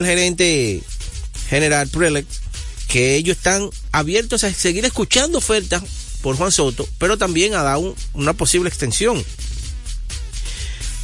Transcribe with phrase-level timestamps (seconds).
[0.00, 0.80] el gerente
[1.50, 2.30] general Prelect
[2.86, 5.82] que ellos están abiertos a seguir escuchando ofertas
[6.22, 9.20] por Juan Soto, pero también a dar un, una posible extensión.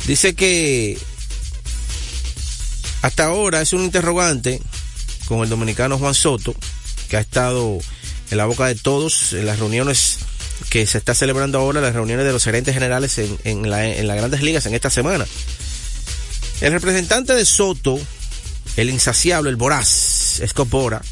[0.07, 0.97] Dice que
[3.03, 4.63] hasta ahora es un interrogante
[5.27, 6.55] con el dominicano Juan Soto,
[7.09, 7.81] que ha estado
[8.31, 10.19] en la boca de todos en las reuniones
[10.71, 13.69] que se está celebrando ahora, las reuniones de los gerentes generales en, en
[14.07, 15.27] las grandes ligas en esta semana.
[16.61, 17.99] El representante de Soto,
[18.77, 21.03] el insaciable, el voraz, Escopora,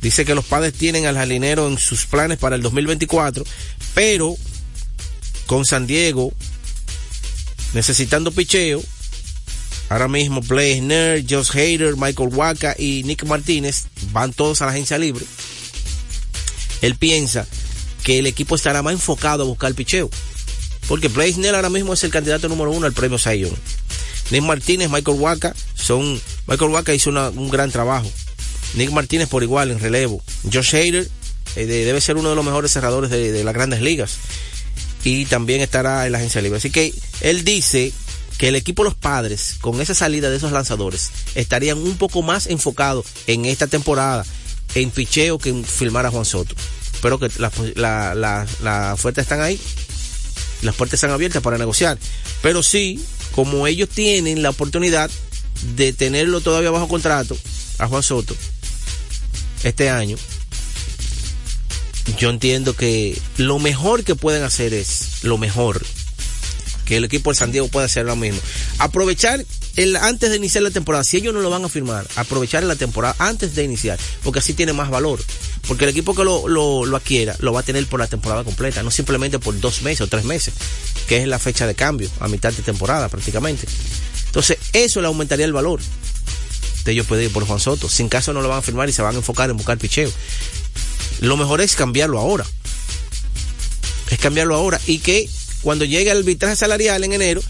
[0.00, 3.44] dice que los padres tienen al jardinero en sus planes para el 2024,
[3.94, 4.36] pero
[5.46, 6.32] con San Diego
[7.74, 8.82] necesitando picheo,
[9.88, 14.98] ahora mismo Blaze Josh Hader, Michael Waka y Nick Martínez van todos a la agencia
[14.98, 15.24] libre.
[16.82, 17.46] Él piensa
[18.02, 20.10] que el equipo estará más enfocado a buscar picheo.
[20.88, 23.54] Porque Blaze ahora mismo es el candidato número uno al premio Zion.
[24.30, 28.10] Nick Martínez, Michael Waka, son, Michael Waka hizo un gran trabajo.
[28.74, 30.22] Nick Martínez por igual en relevo.
[30.50, 31.08] Josh Hader
[31.56, 34.16] eh, de, debe ser uno de los mejores cerradores de, las grandes ligas.
[35.04, 36.58] Y también estará en la agencia libre.
[36.58, 37.92] Así que él dice
[38.38, 42.46] que el equipo Los Padres, con esa salida de esos lanzadores, estarían un poco más
[42.46, 44.24] enfocados en esta temporada
[44.74, 46.54] en picheo que en filmar a Juan Soto.
[47.02, 49.60] Pero que las la, la, la están ahí.
[50.62, 51.98] Las puertas están abiertas para negociar.
[52.42, 55.10] Pero sí, como ellos tienen la oportunidad
[55.76, 57.36] de tenerlo todavía bajo contrato
[57.78, 58.36] a Juan Soto
[59.64, 60.16] este año,
[62.18, 65.82] yo entiendo que lo mejor que pueden hacer es lo mejor
[66.84, 68.40] que el equipo de San Diego puede hacer lo mismo.
[68.78, 69.44] Aprovechar
[69.76, 72.76] el, antes de iniciar la temporada, si ellos no lo van a firmar, aprovechar la
[72.76, 75.20] temporada antes de iniciar, porque así tiene más valor.
[75.68, 78.42] Porque el equipo que lo, lo, lo adquiera lo va a tener por la temporada
[78.42, 80.54] completa, no simplemente por dos meses o tres meses,
[81.06, 83.66] que es la fecha de cambio, a mitad de temporada prácticamente.
[84.32, 85.80] Entonces, eso le aumentaría el valor
[86.84, 87.88] de ellos pueden ir por Juan Soto.
[87.88, 90.10] Sin caso no lo van a firmar y se van a enfocar en buscar picheo.
[91.20, 92.44] Lo mejor es cambiarlo ahora.
[94.10, 95.28] Es cambiarlo ahora y que
[95.62, 97.42] cuando llegue el arbitraje salarial en enero,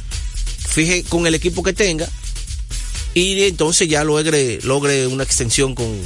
[0.68, 2.08] fije con el equipo que tenga
[3.14, 5.98] y entonces ya logre, logre una extensión con,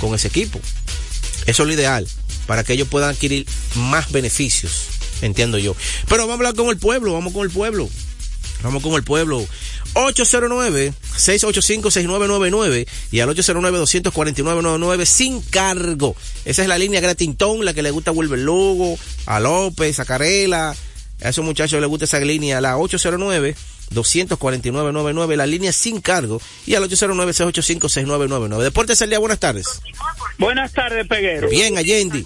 [0.00, 0.60] con ese equipo.
[1.46, 2.06] Eso es lo ideal,
[2.46, 3.44] para que ellos puedan adquirir
[3.74, 4.84] más beneficios,
[5.20, 5.74] entiendo yo.
[6.08, 7.88] Pero vamos a hablar con el pueblo, vamos con el pueblo.
[8.62, 9.44] Vamos con el pueblo.
[9.94, 16.16] 809-685-6999 y al 809-249-99 sin cargo.
[16.44, 20.04] Esa es la línea Gratintón, la que le gusta a Wilber Lugo, a López, a
[20.04, 20.76] Carela.
[21.22, 23.54] A esos muchachos les gusta esa línea, la 809
[23.92, 28.62] 249-99, la línea sin cargo, y al 809-685-6999.
[28.62, 29.80] Deportes el día, buenas tardes.
[30.38, 31.48] Buenas tardes, Peguero.
[31.48, 32.24] Bien, Allende.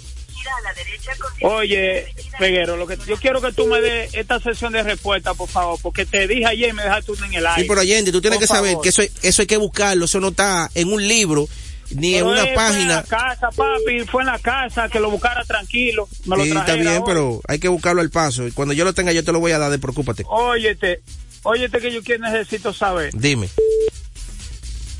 [1.41, 5.47] Oye, Peguero, lo que yo quiero que tú me des esta sesión de respuesta, por
[5.47, 7.61] favor, porque te dije ayer y me dejaste en el aire.
[7.61, 8.69] Sí, pero Allende, tú tienes por que favor.
[8.69, 11.47] saber que eso, eso hay que buscarlo, eso no está en un libro
[11.91, 12.67] ni pero en una página.
[12.67, 16.07] Fue en la casa, papi, fue en la casa que lo buscara tranquilo.
[16.25, 17.03] Me lo sí, está bien, hoy.
[17.05, 18.43] pero hay que buscarlo al paso.
[18.53, 20.23] Cuando yo lo tenga, yo te lo voy a dar, de preocúpate.
[20.27, 21.01] Óyete,
[21.43, 23.11] óyete que yo que necesito saber.
[23.13, 23.49] Dime.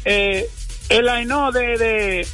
[0.05, 0.47] Eh,
[0.89, 2.27] el AINO de, de,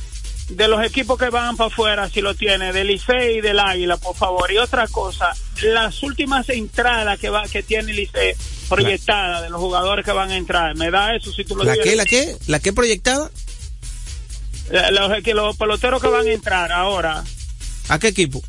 [0.56, 3.98] de los equipos que van para afuera, si lo tiene, del Licey y del Águila,
[3.98, 4.52] por favor.
[4.52, 8.36] Y otra cosa, las últimas entradas que va que tiene el Licey
[8.70, 11.78] proyectada de los jugadores que van a entrar, me da eso si tú lo ¿La
[11.78, 12.38] qué, la qué?
[12.48, 13.32] ¿La qué proyectada?
[14.92, 17.24] Los, que los peloteros que van a entrar ahora.
[17.90, 18.42] ¿A qué equipo?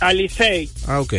[0.00, 0.70] Al Licey.
[0.86, 1.14] Ah, ok.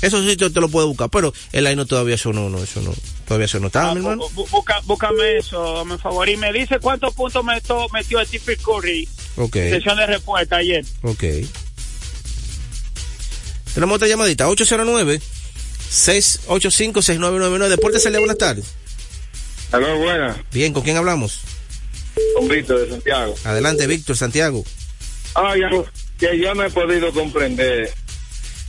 [0.00, 2.80] Eso sí te, te lo puedo buscar, pero el AINO todavía eso no, no, eso
[2.80, 2.94] no,
[3.28, 4.28] todavía eso no está, ah, mi hermano.
[4.30, 6.28] Busca, búscame eso, me favor.
[6.28, 9.08] Y me dice cuántos puntos metió, metió Stephen Curry.
[9.36, 9.52] Ok.
[9.52, 10.84] Sesión de respuesta ayer.
[11.02, 11.24] Ok.
[13.74, 15.20] Tenemos otra llamadita, 809
[15.90, 18.64] 685 6999 Deportes Celia, buenas tardes.
[19.70, 20.36] Aló, buenas.
[20.50, 21.42] Bien, ¿con quién hablamos?
[22.34, 23.34] Con Víctor de Santiago.
[23.44, 24.64] Adelante, Víctor, Santiago.
[25.34, 25.68] Ah, ya,
[26.18, 27.92] que yo no he podido comprender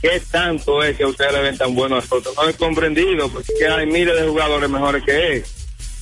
[0.02, 2.34] qué tanto es que ustedes le ven tan bueno a nosotros.
[2.36, 5.44] No he comprendido porque hay miles de jugadores mejores que él.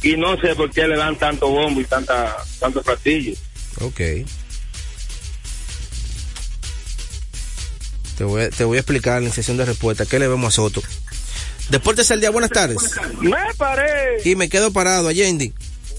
[0.03, 3.39] Y no sé por qué le dan tanto bombo y tanta, tantos platillos.
[3.80, 4.00] Ok.
[8.16, 10.56] Te voy, a, te voy a explicar en sesión de respuesta qué le vemos a
[10.56, 10.83] Soto.
[11.71, 12.78] Deportes al día, buenas tardes.
[13.21, 14.22] Me paré.
[14.24, 15.53] Y me quedo parado, Allende.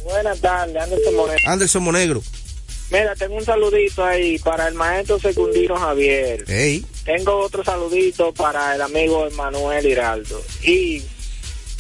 [0.04, 1.44] Buenas tardes, Anderson Monegro.
[1.46, 2.24] Anderson Monegro.
[2.92, 6.44] Mira, tengo un saludito ahí para el maestro secundino Javier.
[6.48, 6.84] Hey.
[7.10, 10.40] Tengo otro saludito para el amigo Emanuel Hiraldo.
[10.62, 11.02] Y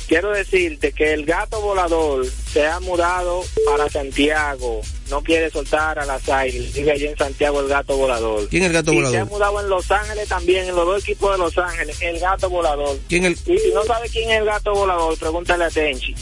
[0.07, 4.81] quiero decirte que el gato volador se ha mudado para Santiago.
[5.11, 6.71] No quiere soltar a las águilas.
[6.71, 8.49] Sigue allí en Santiago el gato volador.
[8.49, 9.15] ¿Quién es el gato y volador?
[9.15, 12.01] se ha mudado en Los Ángeles también, en los dos equipos de Los Ángeles.
[12.01, 12.97] El gato volador.
[13.07, 13.33] ¿Quién el...
[13.33, 16.15] Y si no sabe quién es el gato volador, pregúntale a Tenchi.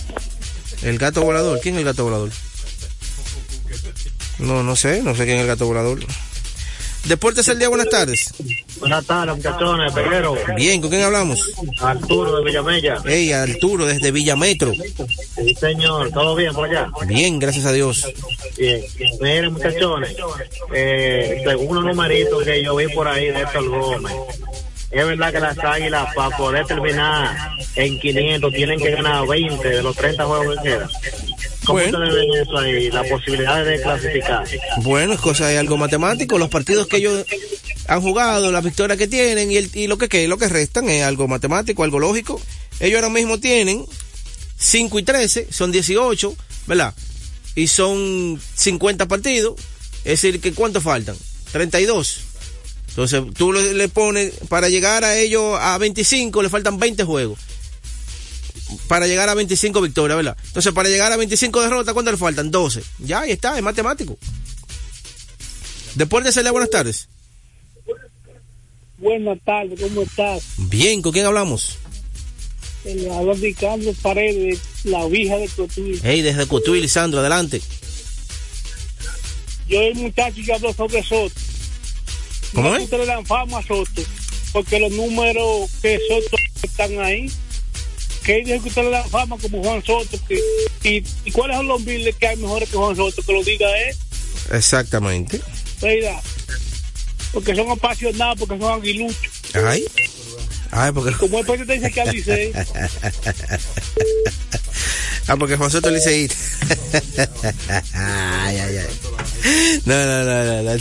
[0.83, 1.62] El gato volador.
[1.62, 2.30] ¿Quién es el gato volador?
[4.39, 6.00] No, no sé, no sé quién es el gato volador.
[7.07, 8.33] Deportes el día, buenas tardes.
[8.80, 10.36] Buenas tardes, muchachones, peguero.
[10.57, 11.39] Bien, ¿con quién hablamos?
[11.80, 12.98] Arturo de Villamella.
[13.06, 14.74] Hey, Arturo, desde Villametro.
[14.74, 16.92] Sí, señor, ¿todo bien por allá?
[17.07, 18.06] Bien, gracias a Dios.
[18.57, 18.81] Bien.
[19.21, 20.15] Miren, muchachones,
[20.74, 24.13] eh, según unos numeritos que yo vi por ahí de Héctor Gómez,
[24.92, 29.81] es verdad que las águilas, para poder terminar en 500, tienen que ganar 20 de
[29.81, 30.89] los 30 juegos que quedan.
[31.67, 31.97] ¿Cómo Bueno.
[31.99, 32.89] ustedes ven eso ahí?
[32.91, 34.47] La posibilidad de clasificar.
[34.77, 36.37] Bueno, es cosa de algo matemático.
[36.39, 37.25] Los partidos que ellos
[37.87, 40.89] han jugado, las victorias que tienen y, el, y lo que que- lo que restan
[40.89, 42.41] es algo matemático, algo lógico.
[42.79, 43.85] Ellos ahora mismo tienen
[44.57, 46.35] 5 y 13, son 18,
[46.67, 46.93] ¿verdad?
[47.55, 49.55] Y son 50 partidos.
[50.05, 51.15] Es decir, que ¿cuánto faltan?
[51.51, 52.21] 32.
[52.89, 57.37] Entonces, tú le, le pones, para llegar a ellos a 25, le faltan 20 juegos.
[58.87, 60.37] Para llegar a 25 victorias, ¿verdad?
[60.45, 62.51] Entonces, para llegar a 25 derrotas, ¿cuánto le faltan?
[62.51, 62.83] 12.
[62.99, 64.17] Ya, ahí está, es matemático.
[65.95, 67.07] Deportes Celia, buenas tardes.
[68.97, 70.43] Buenas tardes, ¿cómo estás?
[70.57, 71.77] Bien, ¿con quién hablamos?
[73.11, 75.99] Habla Ricardo Paredes, la vieja de Cotuí.
[76.03, 77.61] Hey, desde Cotuí, Lisandro, adelante.
[79.67, 81.35] Yo el muchacho que habló sobre Soto.
[82.53, 82.89] ¿Cómo no es?
[82.89, 84.01] Le dan fama a Soto,
[84.53, 87.29] porque los números que Soto están ahí,
[88.27, 90.38] que dijo que ustedes le dan fama como Juan Soto, que,
[90.83, 93.65] y, y cuáles son los miles que hay mejores que Juan Soto, que lo diga
[93.88, 93.95] él,
[94.51, 95.39] Exactamente.
[95.81, 96.21] ¿verdad?
[97.31, 99.31] Porque son apasionados, porque son aguiluchos.
[99.53, 99.85] Ay.
[100.71, 102.51] Ay, porque, Como el presidente dice que al Licey,
[105.27, 106.35] ah, porque Juan Soto Liceíta.
[107.94, 109.80] ay, ay, ay.
[109.85, 110.63] No, no, no, no.
[110.63, 110.71] no.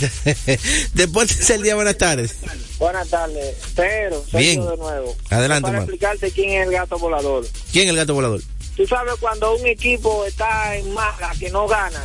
[0.93, 2.35] Deportes el día, buenas tardes.
[2.79, 4.61] Buenas tardes, pero soy Bien.
[4.61, 5.15] yo de nuevo.
[5.29, 7.45] Adelante, Para explicarte quién es el gato volador.
[7.71, 8.41] ¿Quién es el gato volador?
[8.75, 12.03] Tú sabes cuando un equipo está en mala, que no gana,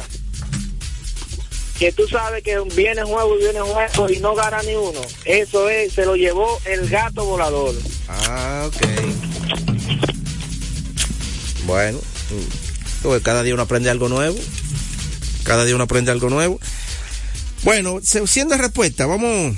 [1.78, 5.00] que tú sabes que viene juego y viene juego y no gana ni uno.
[5.26, 7.74] Eso es, se lo llevó el gato volador.
[8.08, 8.86] Ah, ok.
[11.66, 11.98] Bueno,
[13.02, 14.38] pues cada día uno aprende algo nuevo.
[15.44, 16.58] Cada día uno aprende algo nuevo.
[17.64, 19.56] Bueno, siendo respuesta, vamos.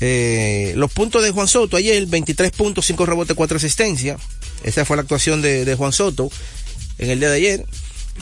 [0.00, 4.20] Eh, los puntos de Juan Soto ayer, 23 puntos, 5 rebotes, 4 asistencias.
[4.62, 6.30] Esa fue la actuación de, Juan Soto
[6.98, 7.66] en el día de ayer.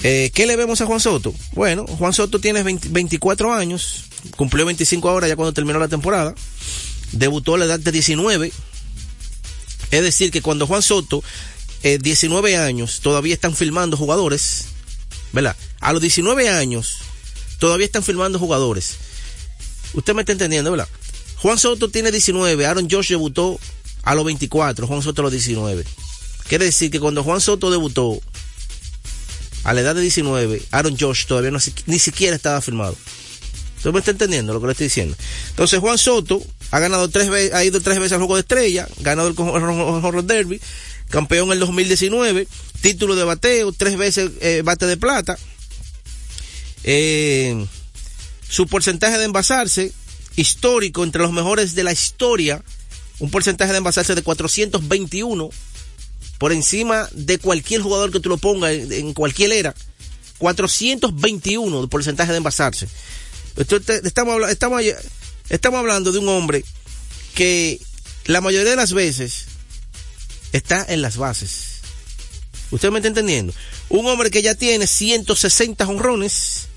[0.02, 1.34] Eh, ¿Qué le vemos a Juan Soto?
[1.52, 4.04] Bueno, Juan Soto tiene 20 24 años,
[4.36, 6.34] cumplió 25 ahora ya cuando terminó la temporada.
[7.12, 8.52] Debutó a la edad de 19.
[9.90, 11.22] Es decir, que cuando Juan Soto,
[11.82, 14.66] eh, 19 años, todavía están filmando jugadores,
[15.32, 15.56] ¿verdad?
[15.80, 16.96] A los 19 años,
[17.58, 18.96] todavía están filmando jugadores.
[19.92, 20.88] Usted me está entendiendo, ¿verdad?
[21.44, 23.60] Juan Soto tiene 19, Aaron Josh debutó
[24.02, 25.84] a los 24, Juan Soto a los 19.
[26.48, 28.18] Quiere decir que cuando Juan Soto debutó
[29.64, 32.96] a la edad de 19, Aaron Josh todavía no, ni siquiera estaba firmado.
[33.76, 35.14] ¿Usted me está entendiendo lo que le estoy diciendo?
[35.50, 38.88] Entonces Juan Soto ha ganado tres veces, ha ido tres veces al juego de estrella,
[39.00, 40.62] ganado el Horror Derby,
[41.10, 42.48] campeón en el 2019,
[42.80, 45.38] título de bateo, tres veces eh, bate de plata.
[46.84, 47.66] Eh,
[48.48, 49.92] su porcentaje de envasarse,
[50.36, 52.62] histórico, entre los mejores de la historia,
[53.18, 55.50] un porcentaje de envasarse de 421,
[56.38, 59.74] por encima de cualquier jugador que tú lo pongas en, cualquier era.
[60.38, 62.88] 421 de porcentaje de envasarse.
[63.56, 64.82] Estamos, estamos,
[65.48, 66.64] estamos hablando de un hombre
[67.34, 67.80] que
[68.26, 69.46] la mayoría de las veces
[70.52, 71.74] está en las bases.
[72.70, 73.52] ¿Usted me está entendiendo?
[73.88, 76.68] Un hombre que ya tiene 160 honrones,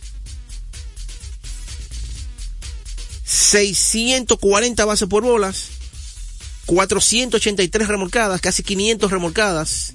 [3.28, 5.66] 640 bases por bolas,
[6.66, 9.92] 483 remolcadas, casi 500 remolcadas.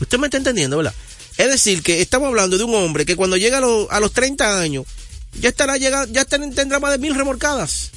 [0.00, 0.94] Usted me está entendiendo, ¿verdad?
[1.38, 4.12] Es decir, que estamos hablando de un hombre que cuando llega a, los- a los
[4.12, 4.84] 30 años,
[5.40, 7.90] ya estará ya tendrá más de mil remolcadas.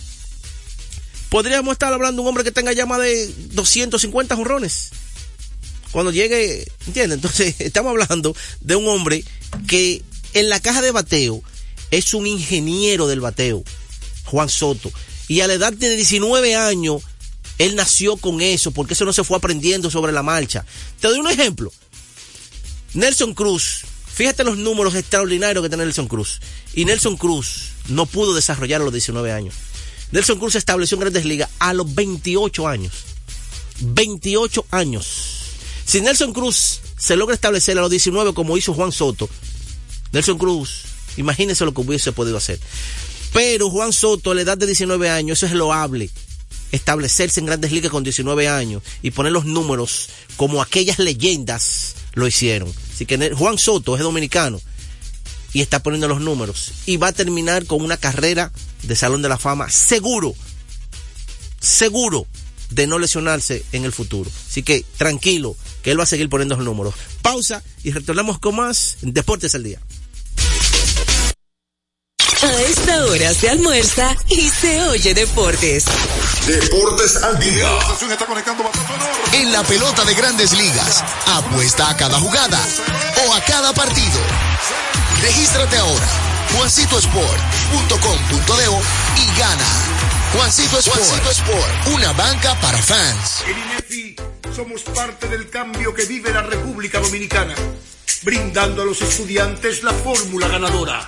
[1.29, 4.89] Podríamos estar hablando de un hombre que tenga ya más de 250 jonrones.
[5.91, 7.15] Cuando llegue, ¿entiende?
[7.15, 9.23] Entonces, estamos hablando de un hombre
[9.67, 10.01] que
[10.33, 11.43] en la caja de bateo
[11.91, 13.63] es un ingeniero del bateo,
[14.27, 14.91] Juan Soto.
[15.27, 17.01] Y a la edad de 19 años,
[17.57, 20.65] él nació con eso, porque eso no se fue aprendiendo sobre la marcha.
[20.99, 21.71] Te doy un ejemplo.
[22.93, 23.81] Nelson Cruz,
[24.13, 26.39] fíjate los números extraordinarios que tiene Nelson Cruz.
[26.73, 29.55] Y Nelson Cruz no pudo desarrollar a los 19 años.
[30.11, 32.93] Nelson Cruz se estableció en Grandes Ligas a los 28 años.
[33.81, 35.05] 28 años.
[35.85, 39.29] Si Nelson Cruz se logra establecer a los 19 como hizo Juan Soto,
[40.11, 40.83] Nelson Cruz,
[41.17, 42.59] imagínese lo que hubiese podido hacer.
[43.37, 46.09] Pero Juan Soto a la edad de 19 años, eso es loable.
[46.71, 52.25] Establecerse en grandes ligas con 19 años y poner los números como aquellas leyendas lo
[52.25, 52.73] hicieron.
[52.91, 54.59] Así que Juan Soto es dominicano.
[55.53, 56.71] y está poniendo los números.
[56.87, 58.51] Y va a terminar con una carrera
[58.81, 60.33] de Salón de la Fama seguro.
[61.59, 62.25] Seguro
[62.71, 64.31] de no lesionarse en el futuro.
[64.49, 66.95] Así que tranquilo, que él va a seguir poniendo los números.
[67.21, 69.79] Pausa y retornamos con más Deportes al Día.
[72.39, 75.85] A esta hora se almuerza y se oye deportes.
[76.45, 77.67] Deportes al día.
[79.33, 82.59] En la pelota de grandes ligas, apuesta a cada jugada
[83.25, 84.19] o a cada partido.
[85.19, 86.05] Regístrate ahora,
[86.55, 88.65] juancitosport.com.de
[89.19, 89.65] y gana.
[90.33, 93.41] Juancito Sport, Juancito Sport, una banca para fans.
[93.47, 94.15] En INEFI
[94.55, 97.55] somos parte del cambio que vive la República Dominicana,
[98.21, 101.07] brindando a los estudiantes la fórmula ganadora.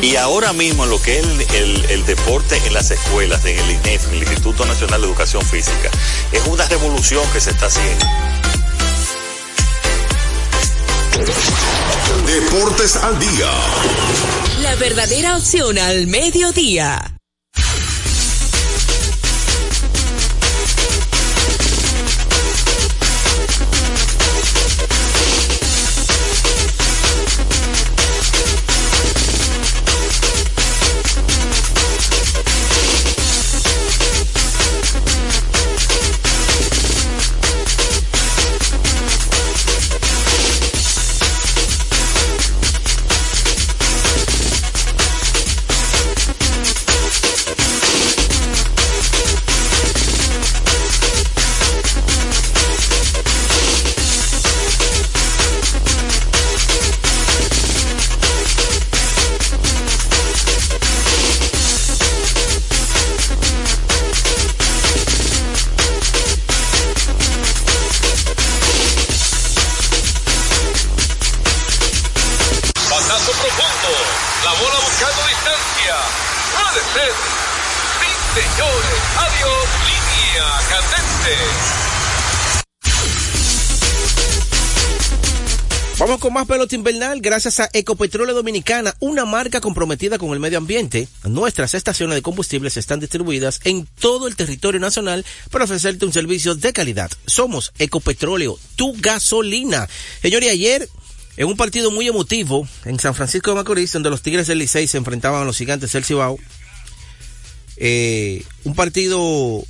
[0.00, 3.70] Y ahora mismo lo que es el, el, el, deporte en las escuelas, en el
[3.70, 5.90] INEF, el Instituto Nacional de Educación Física,
[6.32, 8.06] es una revolución que se está haciendo.
[12.26, 13.50] Deportes al día.
[14.62, 17.16] La verdadera opción al mediodía.
[86.22, 91.08] Con más pelota invernal gracias a Ecopetróleo Dominicana, una marca comprometida con el medio ambiente.
[91.24, 96.54] Nuestras estaciones de combustibles están distribuidas en todo el territorio nacional para ofrecerte un servicio
[96.54, 97.10] de calidad.
[97.26, 99.88] Somos Ecopetróleo, tu gasolina.
[100.22, 100.88] Señores, ayer
[101.36, 104.86] en un partido muy emotivo en San Francisco de Macorís, donde los Tigres del Licey
[104.86, 106.38] se enfrentaban a los gigantes del Cibao,
[107.78, 109.64] eh, un partido,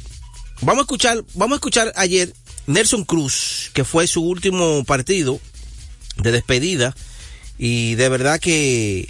[0.60, 2.34] vamos a escuchar, vamos a escuchar ayer
[2.66, 5.40] Nelson Cruz, que fue su último partido
[6.16, 6.94] de despedida
[7.58, 9.08] y de verdad que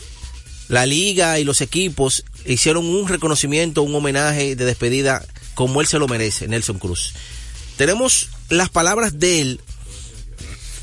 [0.68, 5.98] la liga y los equipos hicieron un reconocimiento, un homenaje de despedida como él se
[5.98, 7.14] lo merece, Nelson Cruz.
[7.76, 9.60] Tenemos las palabras de él,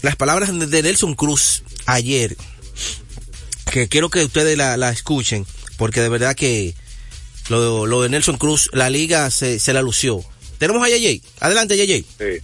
[0.02, 2.38] las palabras de Nelson Cruz ayer,
[3.72, 5.46] que quiero que ustedes la, escuchen,
[5.78, 6.76] porque de verdad que
[7.50, 10.24] lo, lo, de Nelson Cruz, la liga se, se la lució.
[10.58, 11.22] Tenemos a Yay.
[11.40, 12.06] Adelante, Yay.
[12.18, 12.44] Sí.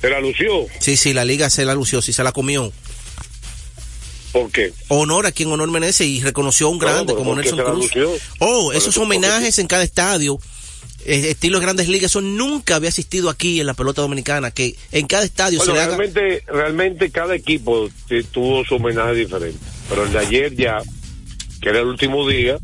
[0.00, 0.66] ¿Se la lució?
[0.78, 2.72] Sí, sí, la liga se la lució, sí, se la comió.
[4.32, 4.72] ¿Por qué?
[4.88, 7.90] Honor a quien honor merece y reconoció a un grande no, como Nelson Cruz.
[8.38, 10.38] Oh, esos homenajes en cada estadio,
[11.04, 15.06] eh, estilo grandes ligas, eso nunca había asistido aquí en la pelota dominicana, que en
[15.06, 16.52] cada estadio bueno, se le realmente, haga...
[16.52, 17.90] realmente cada equipo
[18.30, 20.78] tuvo su homenaje diferente, pero el de ayer ya,
[21.60, 22.58] que era el último día,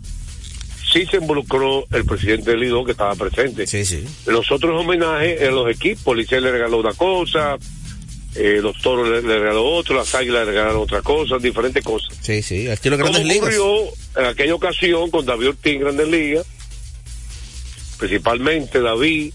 [0.92, 3.66] sí se involucró el presidente del Lidón que estaba presente.
[3.66, 4.04] Sí, sí.
[4.26, 7.56] Los otros homenajes en los equipos, Licey le regaló una cosa,
[8.34, 12.16] eh, los toros le, le, regaló otro, las águilas le regalaron otra cosa, diferentes cosas.
[12.20, 13.84] Sí, sí, estilo Grandes Como ocurrió
[14.16, 16.46] en aquella ocasión con David Ortiz en Grandes Ligas,
[17.98, 19.32] principalmente David,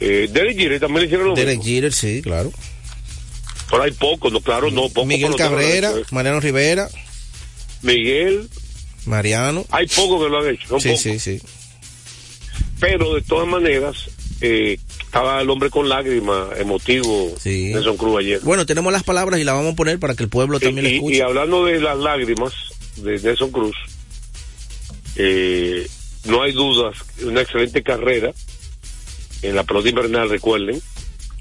[0.00, 1.64] eh, Derek Jeter también le hicieron lo Derek mismo.
[1.64, 2.52] Jeter, sí, claro.
[3.70, 5.06] Pero hay pocos, no, claro, no, pocos.
[5.06, 6.88] Miguel Cabrera, Mariano Rivera.
[7.82, 8.48] Miguel.
[9.06, 9.64] Mariano.
[9.70, 10.68] Hay pocos que lo han hecho.
[10.68, 11.02] Son sí, pocos.
[11.02, 11.40] sí, sí.
[12.78, 17.72] Pero de todas maneras, eh, estaba el hombre con lágrimas, emotivo, sí.
[17.74, 18.40] Nelson Cruz ayer.
[18.42, 20.88] Bueno, tenemos las palabras y las vamos a poner para que el pueblo también y,
[20.88, 21.16] le escuche.
[21.16, 22.54] Y hablando de las lágrimas
[22.96, 23.76] de Nelson Cruz,
[25.16, 25.86] eh,
[26.24, 28.32] no hay dudas, una excelente carrera
[29.42, 30.80] en la pelota invernal, recuerden,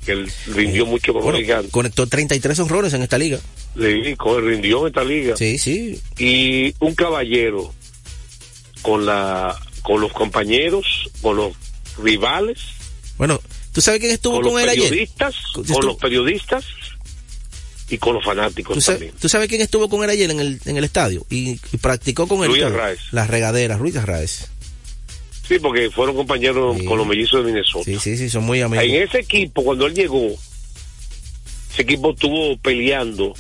[0.06, 0.90] que él rindió sí.
[0.90, 1.72] mucho con bueno, los gigantes.
[1.72, 3.40] Conectó 33 honrones en esta liga.
[3.76, 5.38] Le rindió en esta liga.
[5.38, 6.00] Sí, sí.
[6.18, 7.74] Y un caballero
[8.82, 11.54] con la con los compañeros, con los
[12.02, 12.60] rivales.
[13.18, 13.42] Bueno,
[13.74, 14.90] ¿tú sabes quién estuvo con, con él ayer?
[14.90, 16.66] Periodistas, con los periodistas
[17.90, 19.20] y con los fanáticos ¿Tú sabes, también.
[19.20, 21.26] ¿Tú sabes quién estuvo con él ayer en el, en el estadio?
[21.30, 22.74] Y, y practicó con él.
[23.12, 24.50] Las regaderas, Ruiz Arraez.
[25.50, 26.86] Sí, porque fueron compañeros Sí.
[26.86, 27.84] con los mellizos de Minnesota.
[27.84, 28.86] Sí, sí, sí, son muy amigos.
[28.86, 30.28] En ese equipo, cuando él llegó,
[31.74, 33.34] ese equipo estuvo peleando.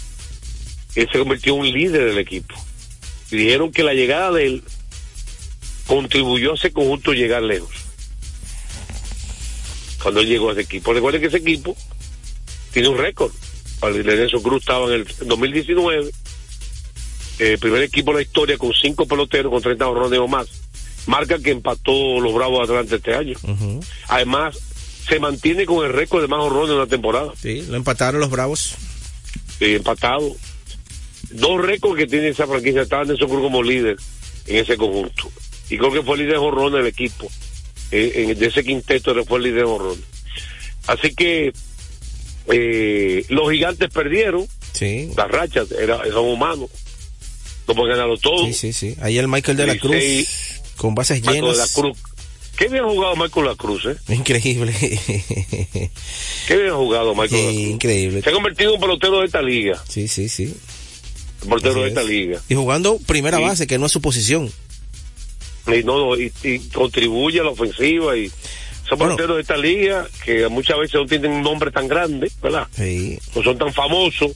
[0.95, 2.55] Él se convirtió en un líder del equipo.
[3.31, 4.63] Y dijeron que la llegada de él
[5.85, 7.69] contribuyó a ese conjunto llegar lejos.
[10.01, 10.93] Cuando él llegó a ese equipo.
[10.93, 11.75] Recuerden que ese equipo
[12.73, 13.31] tiene un récord.
[13.83, 16.09] El de Nelson Cruz estaba en el 2019.
[17.41, 20.47] eh, primer equipo en la historia con cinco peloteros con 30 horrones o más.
[21.07, 23.35] Marca que empató los Bravos de Atlanta este año.
[24.07, 24.57] Además,
[25.07, 27.31] se mantiene con el récord de más horrones de una temporada.
[27.41, 28.75] Sí, lo empataron los Bravos.
[29.59, 30.35] eh, empatado.
[31.31, 32.81] Dos récords que tiene esa franquicia.
[32.81, 33.97] Estaba Nelson Cruz como líder
[34.47, 35.31] en ese conjunto.
[35.69, 37.27] Y creo que fue el líder de del equipo.
[37.91, 39.97] En, de ese quinteto fue el líder de.
[40.87, 41.53] Así que
[42.47, 44.47] eh, los gigantes perdieron.
[44.73, 45.11] Sí.
[45.15, 46.69] Las rachas era, son humanos.
[47.67, 48.45] No pueden ganarlo todo.
[48.47, 48.95] Sí, sí, sí.
[49.01, 49.95] Ayer Michael de la Cruz
[50.79, 51.73] con bases Marco de la llenas.
[51.73, 51.97] Cruz.
[52.57, 53.95] Qué bien jugado Michael la Cruz, ¿eh?
[54.13, 54.73] Increíble.
[56.47, 57.61] Qué bien jugado Michael la Cruz.
[57.61, 58.21] increíble.
[58.21, 59.81] Se ha convertido en un pelotero de esta liga.
[59.87, 60.55] Sí, sí, sí.
[61.49, 62.07] Así de esta es.
[62.07, 62.41] liga.
[62.49, 63.43] Y jugando primera Sí.
[63.43, 64.51] base, que no es su posición.
[65.67, 68.29] y no y, y contribuye a la ofensiva y
[68.89, 69.15] son Bueno.
[69.15, 72.67] peloteros de esta liga que muchas veces no tienen un nombre tan grande, ¿verdad?
[72.75, 73.19] Sí.
[73.35, 74.31] No son tan famosos,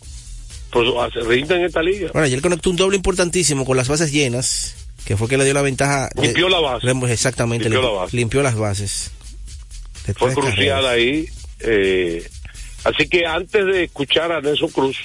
[0.71, 2.09] pero hace- rinden en esta liga.
[2.13, 5.53] Bueno, ayer conectó un doble importantísimo con las bases llenas, que fue que le dio
[5.53, 6.09] la ventaja.
[6.21, 6.87] Limpió la base.
[7.11, 8.17] Exactamente, Limpió limpió, la base.
[8.17, 9.11] limpió las bases.
[10.07, 10.85] De Fue crucial carreras.
[10.85, 11.25] ahí.
[11.59, 12.29] eh,
[12.83, 14.97] así que antes de escuchar a Nelson Cruz,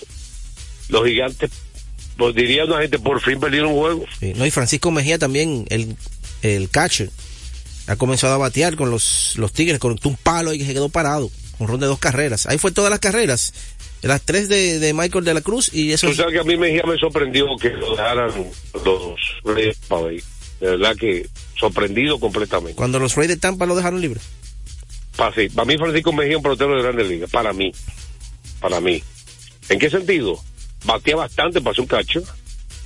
[0.88, 1.50] los gigantes,
[2.16, 4.04] pues diría una gente, por fin perdieron un juego.
[4.18, 5.94] Sí, No, y Francisco Mejía también, el,
[6.42, 7.10] el catcher,
[7.86, 10.88] ha comenzado a batear con los, los Tigres, con un palo y que se quedó
[10.88, 12.46] parado, con ron de dos carreras.
[12.46, 13.52] Ahí fue todas las carreras.
[14.02, 16.06] Las tres de, de Michael de la Cruz y eso.
[16.06, 18.30] Tú sabes que a mí Mejía me sorprendió que lo dejaran
[18.84, 20.22] los Reyes Pavey.
[20.60, 22.74] De verdad que sorprendido completamente.
[22.76, 24.20] Cuando los Rays de Tampa lo dejaron libre.
[25.16, 27.72] Para, sí, para mí Francisco Mejía es un pelotero de grandes ligas, para mí,
[28.60, 29.02] para mí.
[29.68, 30.40] ¿En qué sentido?
[30.84, 32.22] Batea bastante para ser un cacho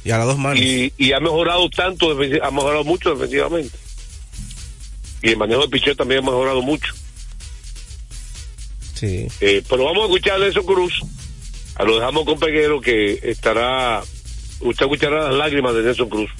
[0.05, 0.59] Y a las dos manos.
[0.59, 3.77] y, y ha mejorado tanto, ha mejorado mucho defensivamente.
[5.23, 6.95] Y el manejo de picheo también ha mejorado mucho.
[9.03, 9.27] Sí.
[9.41, 10.93] Eh, pero vamos a escuchar a Nelson Cruz,
[11.75, 14.01] a lo dejamos con Peguero que estará,
[14.61, 16.31] usted escuchará las lágrimas de Nelson Cruz.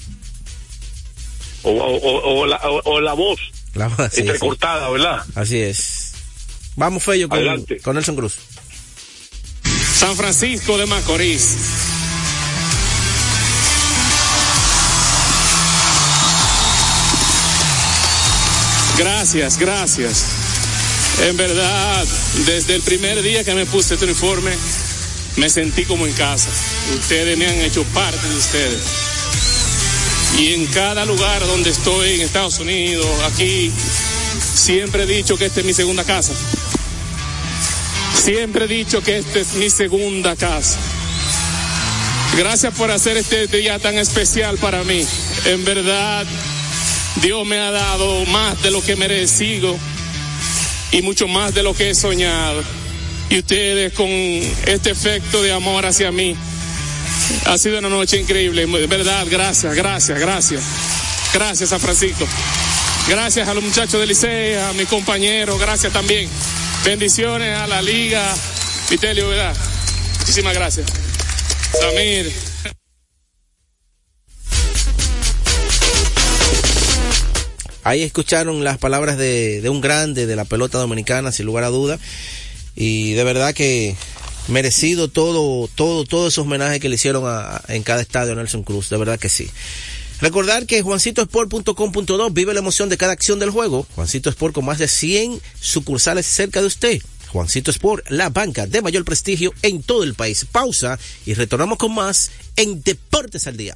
[1.63, 3.39] O, o, o- o la, o- o la voz
[3.73, 4.21] La- sí.
[4.21, 5.23] entrecortada, ¿verdad?
[5.35, 6.13] Así es.
[6.77, 7.79] Vamos, Fello, con, Adelante.
[7.81, 8.35] con Nelson Cruz.
[9.97, 11.57] San Francisco de Macorís.
[18.97, 20.23] Gracias, gracias.
[21.21, 22.05] En verdad,
[22.45, 24.51] desde el primer día que me puse este uniforme,
[25.37, 26.49] me sentí como en casa.
[26.99, 28.81] Ustedes me han hecho parte de ustedes.
[30.37, 33.71] Y en cada lugar donde estoy, en Estados Unidos, aquí,
[34.55, 36.33] siempre he dicho que esta es mi segunda casa.
[38.15, 40.77] Siempre he dicho que esta es mi segunda casa.
[42.37, 45.05] Gracias por hacer este día tan especial para mí.
[45.45, 46.25] En verdad,
[47.21, 49.77] Dios me ha dado más de lo que merecido
[50.93, 52.63] y mucho más de lo que he soñado.
[53.29, 56.35] Y ustedes con este efecto de amor hacia mí,
[57.45, 58.65] ha sido una noche increíble.
[58.65, 60.63] Verdad, gracias, gracias, gracias.
[61.33, 62.25] Gracias, San Francisco.
[63.09, 66.29] Gracias a los muchachos del Liceo, a mis compañeros, gracias también.
[66.85, 68.33] Bendiciones a la liga.
[68.89, 69.55] Vitelio, ¿verdad?
[70.19, 70.85] Muchísimas gracias.
[71.81, 72.52] Samir.
[77.83, 81.99] Ahí escucharon las palabras de, un grande de la pelota dominicana, sin lugar a duda.
[82.75, 83.95] Y de verdad que
[84.47, 87.23] merecido todo, todo, todo ese homenaje que le hicieron
[87.67, 89.49] en cada estadio Nelson Cruz, de verdad que sí.
[90.21, 93.85] Recordar que juancitosport.com.do vive la emoción de cada acción del juego.
[93.95, 97.01] Juancito Sport con más de 100 sucursales cerca de usted.
[97.27, 100.45] Juancito Sport, la banca de mayor prestigio en todo el país.
[100.49, 103.75] Pausa y retornamos con más en Deportes al Día.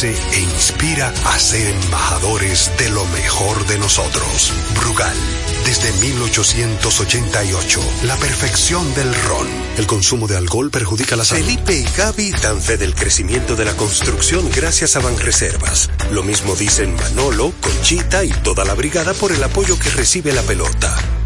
[0.09, 4.51] e inspira a ser embajadores de lo mejor de nosotros.
[4.75, 5.15] Brugal,
[5.63, 9.47] desde 1888, la perfección del ron.
[9.77, 11.45] El consumo de alcohol perjudica la salud.
[11.45, 15.91] Felipe y Gaby dan fe del crecimiento de la construcción gracias a Banreservas.
[16.11, 20.41] Lo mismo dicen Manolo, Conchita y toda la brigada por el apoyo que recibe la
[20.41, 21.20] pelota.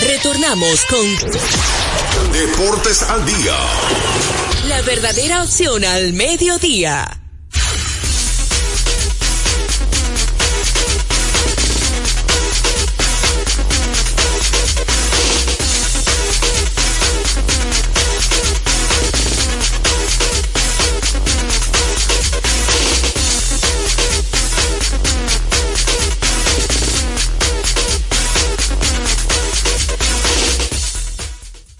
[0.00, 3.56] Retornamos con Deportes al Día.
[4.68, 7.18] La verdadera opción al mediodía.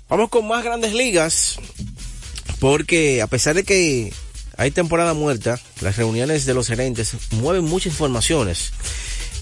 [0.08, 1.58] Vamos con más grandes ligas,
[2.60, 4.10] porque a pesar de que
[4.56, 8.72] hay temporada muerta, las reuniones de los gerentes mueven muchas informaciones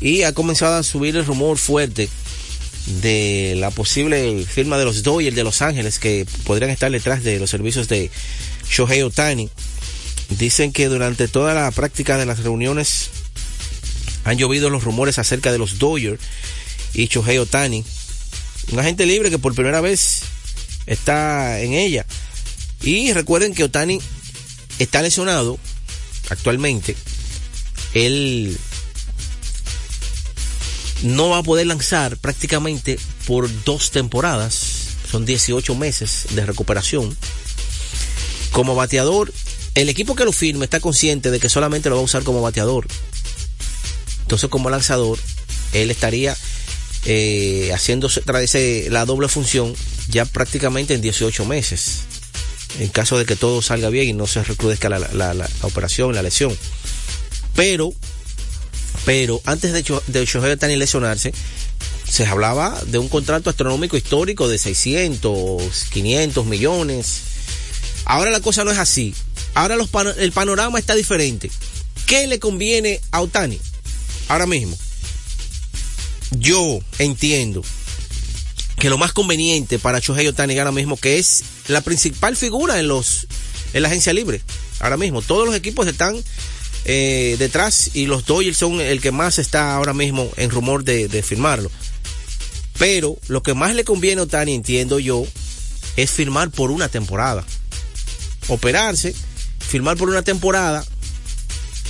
[0.00, 2.08] y ha comenzado a subir el rumor fuerte
[3.00, 7.38] de la posible firma de los Dodgers de Los Ángeles que podrían estar detrás de
[7.38, 8.10] los servicios de
[8.68, 9.48] Shohei Otani.
[10.30, 13.10] Dicen que durante toda la práctica de las reuniones
[14.24, 16.20] han llovido los rumores acerca de los Dodgers
[16.92, 17.84] y Shohei Otani.
[18.72, 20.22] Un agente libre que por primera vez
[20.86, 22.06] está en ella.
[22.82, 24.00] Y recuerden que Otani
[24.78, 25.58] está lesionado
[26.30, 26.96] actualmente.
[27.94, 28.56] Él
[31.02, 34.54] no va a poder lanzar prácticamente por dos temporadas.
[35.10, 37.16] Son 18 meses de recuperación.
[38.52, 39.32] Como bateador,
[39.74, 42.40] el equipo que lo firme está consciente de que solamente lo va a usar como
[42.42, 42.86] bateador.
[44.22, 45.18] Entonces, como lanzador,
[45.72, 46.36] él estaría
[47.04, 48.08] eh, haciendo
[48.90, 49.74] la doble función
[50.08, 52.00] ya prácticamente en 18 meses.
[52.78, 56.22] En caso de que todo salga bien y no se recrudezca la, la, operación, la
[56.22, 56.56] lesión.
[57.54, 57.92] Pero,
[59.04, 61.32] pero antes de, de Shohei Otani lesionarse,
[62.08, 67.20] se hablaba de un contrato astronómico histórico de 600, 500 millones.
[68.04, 69.14] Ahora la cosa no es así.
[69.54, 69.88] Ahora los
[70.18, 71.50] el panorama está diferente.
[72.06, 73.58] ¿Qué le conviene a Otani?
[74.28, 74.76] Ahora mismo.
[76.32, 77.62] Yo entiendo
[78.78, 82.88] que lo más conveniente para Shohei Otani ahora mismo, que es la principal figura en
[82.88, 83.26] los
[83.72, 84.42] en la agencia libre.
[84.80, 86.16] Ahora mismo, todos los equipos están
[86.84, 91.08] eh, detrás y los Dodgers son el que más está ahora mismo en rumor de,
[91.08, 91.70] de firmarlo.
[92.78, 95.26] Pero lo que más le conviene a Otani, entiendo yo,
[95.96, 97.44] es firmar por una temporada.
[98.48, 99.14] Operarse,
[99.58, 100.84] firmar por una temporada,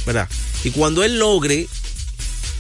[0.07, 0.29] ¿verdad?
[0.65, 1.69] Y cuando él logre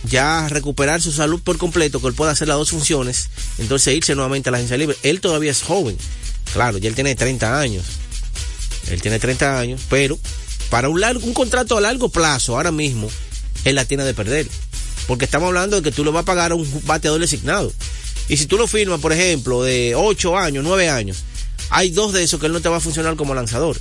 [0.06, 4.14] ya recuperar su salud por completo, que él pueda hacer las dos funciones, entonces irse
[4.14, 4.96] nuevamente a la agencia libre.
[5.02, 5.96] Él todavía es joven,
[6.52, 7.84] claro, ya él tiene 30 años.
[8.90, 10.18] Él tiene 30 años, pero
[10.70, 13.10] para un, largo, un contrato a largo plazo, ahora mismo,
[13.64, 14.46] él la tiene de perder.
[15.06, 17.72] Porque estamos hablando de que tú le vas a pagar a un bateador designado.
[18.28, 21.18] Y si tú lo firmas, por ejemplo, de 8 años, 9 años,
[21.70, 23.78] hay dos de esos que él no te va a funcionar como lanzador.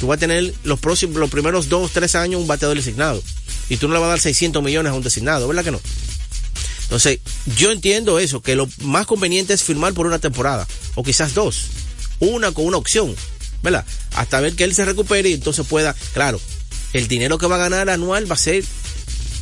[0.00, 3.22] Tú vas a tener los próximos, los primeros 2, 3 años un bateador designado
[3.68, 5.80] y tú no le vas a dar 600 millones a un designado, ¿verdad que no?
[6.82, 7.20] Entonces,
[7.56, 11.66] yo entiendo eso, que lo más conveniente es firmar por una temporada, o quizás dos,
[12.18, 13.14] una con una opción,
[13.62, 13.84] ¿verdad?
[14.14, 16.40] Hasta ver que él se recupere y entonces pueda, claro,
[16.94, 18.64] el dinero que va a ganar anual va a ser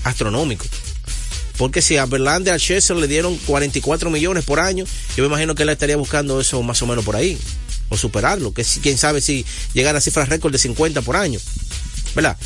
[0.05, 0.67] astronómico.
[1.57, 4.85] Porque si a Verlander, a Chester le dieron 44 millones por año,
[5.17, 7.39] yo me imagino que él estaría buscando eso más o menos por ahí.
[7.89, 8.53] O superarlo.
[8.53, 11.41] Que quién sabe si llegar a cifras récord de 50 por año.
[12.15, 12.37] ¿Verdad?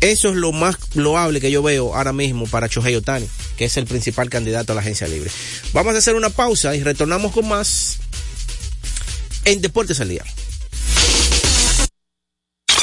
[0.00, 3.76] Eso es lo más loable que yo veo ahora mismo para Chohei Otani, que es
[3.76, 5.30] el principal candidato a la agencia libre.
[5.72, 7.98] Vamos a hacer una pausa y retornamos con más
[9.44, 10.24] en Deportes al Día.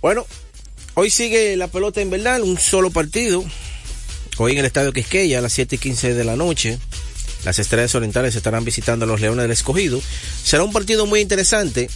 [0.00, 0.24] Bueno,
[0.94, 3.44] hoy sigue la pelota en verdad, un solo partido.
[4.36, 6.78] Hoy en el estadio Quisqueya a las 7 y 15 de la noche.
[7.44, 10.00] Las estrellas orientales estarán visitando a los Leones del Escogido.
[10.44, 11.90] Será un partido muy interesante.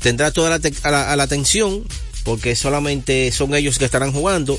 [0.00, 1.84] Tendrá toda la, atención
[2.24, 4.58] porque solamente son ellos que estarán jugando.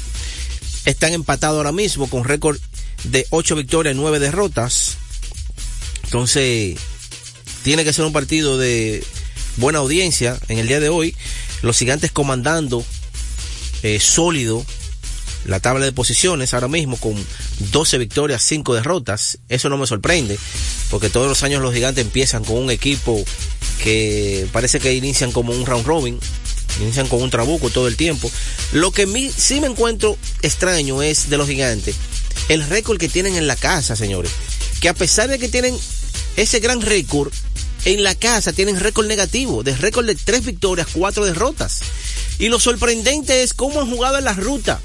[0.86, 2.60] Están empatados ahora mismo con récord
[3.04, 4.98] de 8 victorias y 9 derrotas.
[6.06, 6.78] Entonces,
[7.64, 9.04] tiene que ser un partido de
[9.58, 11.16] buena audiencia en el día de hoy.
[11.62, 12.84] Los gigantes comandando
[13.84, 14.66] eh, sólido
[15.46, 17.16] la tabla de posiciones ahora mismo con
[17.72, 19.40] 12 victorias, 5 derrotas.
[19.50, 20.38] Eso no me sorprende,
[20.90, 23.24] porque todos los años los gigantes empiezan con un equipo
[23.84, 26.20] que parece que inician como un round robin,
[26.80, 28.32] inician con un trabuco todo el tiempo.
[28.72, 31.96] Lo que mí, sí me encuentro extraño es de los gigantes,
[32.50, 34.32] el récord que tienen en la casa, señores.
[34.80, 35.78] Que a pesar de que tienen
[36.38, 37.32] ese gran récord,
[37.86, 41.82] en la casa tienen récord negativo, de récord de 3 victorias, 4 derrotas.
[42.38, 44.80] Y lo sorprendente es cómo han jugado en la ruta.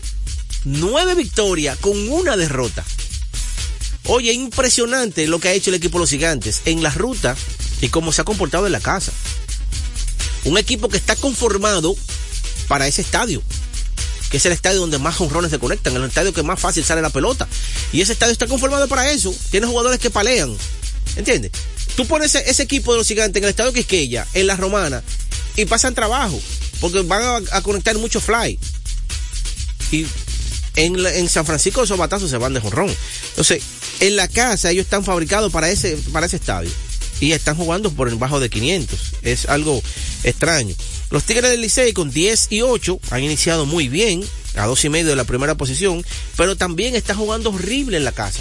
[0.64, 2.84] 9 victorias con una derrota.
[4.04, 7.36] Oye, impresionante lo que ha hecho el equipo de los gigantes en la ruta
[7.80, 9.12] y cómo se ha comportado en la casa.
[10.44, 11.96] Un equipo que está conformado
[12.68, 13.42] para ese estadio,
[14.30, 17.02] que es el estadio donde más honrones se conectan, el estadio que más fácil sale
[17.02, 17.48] la pelota.
[17.92, 19.34] Y ese estadio está conformado para eso.
[19.50, 20.56] Tiene jugadores que palean.
[21.16, 21.52] ¿Entiendes?
[21.96, 25.02] Tú pones ese, ese, equipo de los gigantes en el estadio Quisqueya, en la romana,
[25.56, 26.38] y pasan trabajo,
[26.80, 28.58] porque van a, conectar mucho fly.
[29.90, 30.06] Y
[30.76, 32.94] en, en, San Francisco esos batazos se van de jonrón.
[33.30, 33.62] Entonces,
[34.00, 36.70] en la casa ellos están fabricados para ese, para ese estadio.
[37.18, 38.98] Y están jugando por debajo de 500.
[39.22, 39.82] Es algo
[40.22, 40.74] extraño.
[41.10, 44.22] Los Tigres del Licey con 10 y 8 han iniciado muy bien,
[44.56, 46.04] a dos y medio de la primera posición,
[46.36, 48.40] pero también están jugando horrible en la casa.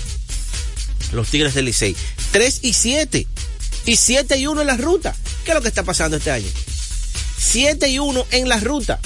[1.11, 1.95] Los Tigres del Licey.
[2.31, 3.27] 3 y 7.
[3.85, 5.15] Y 7 y 1 en la ruta.
[5.43, 6.47] ¿Qué es lo que está pasando este año?
[7.37, 8.99] 7 y 1 en la ruta.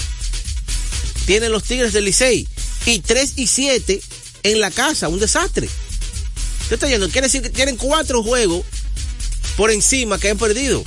[1.25, 2.47] Tienen los Tigres del Licey.
[2.85, 4.01] Y 3 y 7
[4.43, 5.09] en la casa.
[5.09, 5.69] Un desastre.
[6.69, 7.09] ¿Qué está yendo?
[7.09, 8.63] Quiere decir que tienen cuatro juegos
[9.57, 10.83] por encima que han perdido.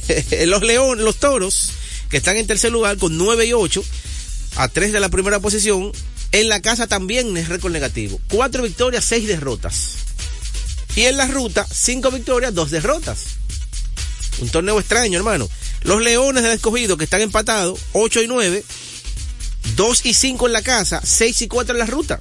[0.46, 1.70] los Leones, los Toros,
[2.08, 3.84] que están en tercer lugar con 9 y 8,
[4.56, 5.92] a 3 de la primera posición.
[6.32, 8.20] En la casa también es récord negativo.
[8.30, 9.96] Cuatro victorias, seis derrotas.
[10.96, 13.20] Y en la ruta, cinco victorias, dos derrotas.
[14.40, 15.48] Un torneo extraño, hermano.
[15.82, 18.64] Los Leones del Escogido, que están empatados, 8 y 9,
[19.76, 22.20] 2 y 5 en la casa, 6 y 4 en la ruta.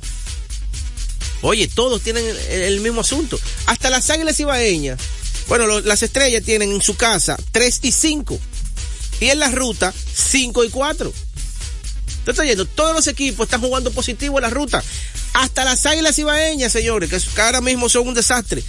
[1.42, 3.40] Oye, todos tienen el, mismo asunto.
[3.66, 5.00] Hasta las Águilas Ibaeñas.
[5.48, 8.40] Bueno, las estrellas tienen en su casa 3 y 5.
[9.22, 11.14] Y en la ruta, 5 y 4.
[12.26, 12.66] ¿Te está yendo?
[12.66, 14.84] Todos los equipos están jugando positivo en la ruta.
[15.34, 18.64] Hasta las Águilas Ibaeñas, señores, que, que ahora mismo son un desastre.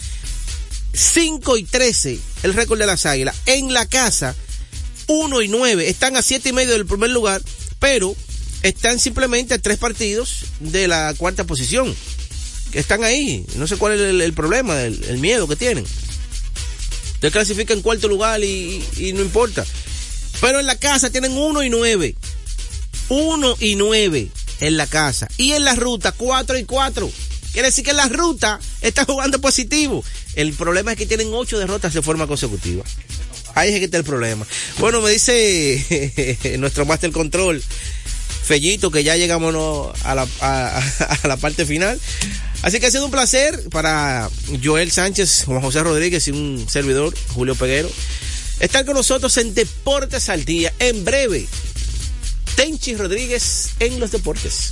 [0.94, 3.36] 5 y 13 el récord de las Águilas.
[3.46, 4.34] En la casa,
[5.06, 5.88] 1 y 9.
[5.88, 7.42] Están a 7 y medio del primer lugar,
[7.78, 8.14] pero
[8.62, 11.94] están simplemente a tres partidos de la cuarta posición.
[12.72, 13.44] Están ahí.
[13.56, 15.84] No sé cuál es el, problema, el, miedo que tienen.
[17.14, 19.64] Usted clasifica en cuarto lugar y, y, no importa.
[20.40, 22.14] Pero en la casa tienen 1 y 9.
[23.08, 24.28] 1 y 9
[24.60, 25.28] en la casa.
[25.36, 27.10] Y en la ruta 4 y 4.
[27.52, 30.04] Quiere decir que en la ruta está jugando positivo.
[30.34, 32.84] El problema es que tienen 8 derrotas de forma consecutiva.
[33.54, 34.46] Ahí es que está el problema.
[34.78, 37.62] Bueno, me dice nuestro Master Control,
[38.44, 39.54] Fellito, que ya llegamos
[40.04, 40.78] a la, a,
[41.22, 42.00] a la parte final.
[42.62, 44.30] Así que ha sido un placer para
[44.62, 47.90] Joel Sánchez, Juan José Rodríguez y un servidor, Julio Peguero,
[48.60, 50.72] estar con nosotros en Deportes al Día.
[50.78, 51.46] En breve,
[52.56, 54.70] Tenchi Rodríguez en los deportes.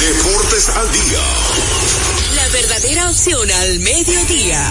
[0.00, 1.22] Deportes al Día.
[2.34, 4.70] La verdadera opción al mediodía.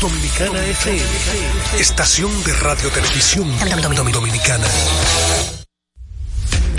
[0.00, 1.02] Dominicana FM,
[1.80, 3.52] estación de radio televisión
[4.12, 4.66] dominicana.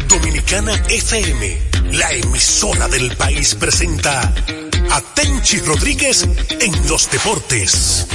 [0.08, 4.22] Dominicana FM, la emisora del país presenta
[4.92, 8.08] a Tenchi Rodríguez en los deportes.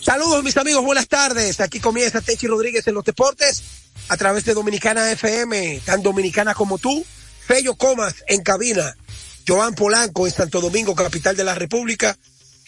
[0.00, 1.58] Saludos mis amigos, buenas tardes.
[1.58, 6.78] Aquí comienza Tenchi Rodríguez en los deportes a través de Dominicana FM, tan dominicana como
[6.78, 7.04] tú.
[7.46, 8.96] Fello Comas en cabina,
[9.46, 12.16] Joan Polanco en Santo Domingo, capital de la República,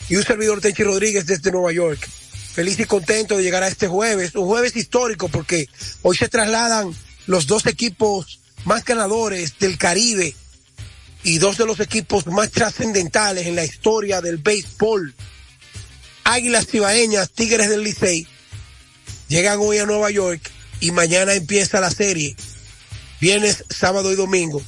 [0.09, 2.07] y un servidor Tenchi Rodríguez desde Nueva York.
[2.55, 5.68] Feliz y contento de llegar a este jueves, un jueves histórico porque
[6.03, 6.94] hoy se trasladan
[7.27, 10.35] los dos equipos más ganadores del Caribe
[11.22, 15.14] y dos de los equipos más trascendentales en la historia del béisbol.
[16.25, 18.27] Águilas Cibaeñas, Tigres del Licey,
[19.29, 22.37] llegan hoy a Nueva York y mañana empieza la serie.
[23.21, 24.62] Viernes, sábado y domingo,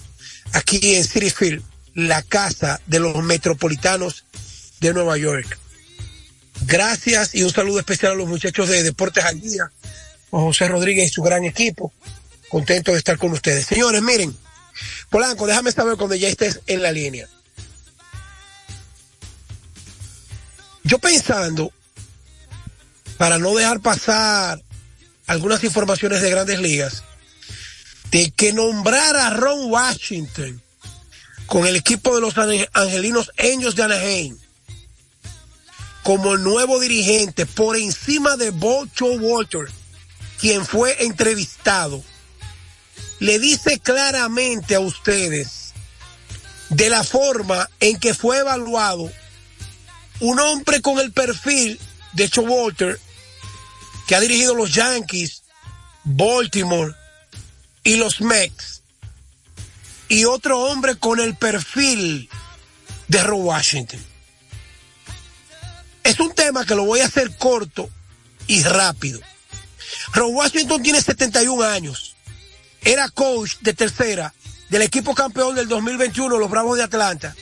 [0.53, 1.62] aquí en City Field,
[1.94, 4.25] la casa de los metropolitanos
[4.81, 5.59] de Nueva York.
[6.62, 9.71] Gracias y un saludo especial a los muchachos de Deportes al Día,
[10.31, 11.92] José Rodríguez y su gran equipo.
[12.49, 13.66] Contento de estar con ustedes.
[13.66, 14.35] Señores, miren,
[15.11, 17.29] Polanco, déjame saber cuando ya estés en la línea.
[20.85, 21.71] Yo pensando,
[23.18, 24.62] para no dejar pasar
[25.29, 27.05] algunas informaciones de grandes ligas,
[28.11, 30.61] de que nombrar a Ron Washington
[31.47, 32.35] con el equipo de los
[32.73, 34.38] angelinos Angels de Anaheim
[36.03, 39.69] como el nuevo dirigente por encima de Bocho Walter,
[40.41, 42.03] quien fue entrevistado,
[43.19, 45.75] le dice claramente a ustedes
[46.71, 49.11] de la forma en que fue evaluado
[50.21, 51.79] un hombre con el perfil
[52.14, 52.99] de Walter,
[54.09, 55.42] que ha dirigido los Yankees,
[56.03, 56.94] Baltimore
[57.85, 58.81] y los Mets,
[60.09, 62.31] y otro hombre con el perfil
[63.07, 64.01] de Ron Washington.
[66.03, 67.90] Es un tema que lo voy a hacer corto
[68.47, 69.21] y rápido.
[70.14, 72.16] Ron Washington tiene 71 años.
[72.81, 74.33] Era coach de tercera
[74.71, 77.37] del equipo campeón del 2021, los Bravos de Atlanta,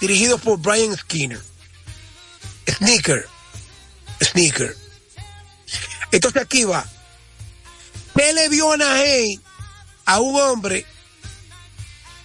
[0.00, 1.40] dirigido por Brian Skinner.
[2.68, 3.26] Sneaker.
[4.22, 4.87] Sneaker.
[6.12, 6.86] Entonces aquí va.
[8.14, 8.72] ¿Qué le vio
[10.04, 10.84] a un hombre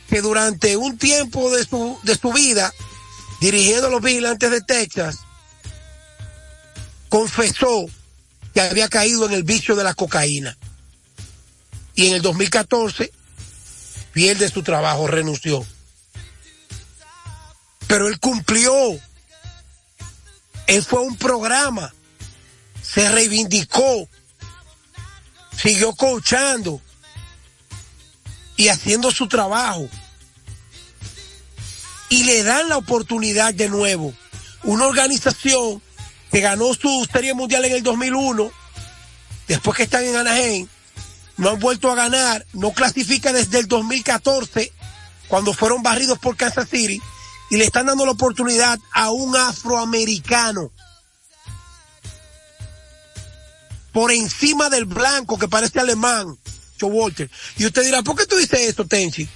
[0.10, 2.74] que durante un tiempo de su, de su vida,
[3.39, 5.19] dirigiendo a los vigilantes de Texas,
[7.10, 7.86] confesó
[8.54, 10.58] que había caído en el vicio de la cocaína.
[11.96, 13.12] Y en el 2014
[14.13, 15.65] pierde su trabajo, renunció.
[17.88, 18.74] Pero él cumplió.
[20.66, 21.93] Él fue un programa.
[22.84, 24.08] Se reivindicó.
[25.58, 26.82] Siguió coachando.
[28.58, 29.90] Y haciendo su trabajo.
[32.14, 34.14] y le dan la oportunidad de nuevo.
[34.64, 35.82] Una organización
[36.32, 38.52] que ganó su serie mundial en el 2001,
[39.48, 40.68] después que están en Anaheim,
[41.38, 44.72] no han vuelto a ganar, no clasifica desde el 2014,
[45.28, 47.02] cuando fueron barridos por Kansas City,
[47.50, 50.72] y le están dando la oportunidad a un afroamericano
[53.94, 56.38] por encima del blanco que parece alemán,
[56.88, 57.30] Walter.
[57.58, 59.28] Y usted dirá, ¿por qué tú dices esto, Tenchi?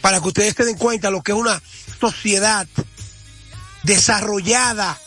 [0.00, 1.62] Para que ustedes se den cuenta lo que es una
[2.00, 2.66] sociedad
[3.82, 4.98] desarrollada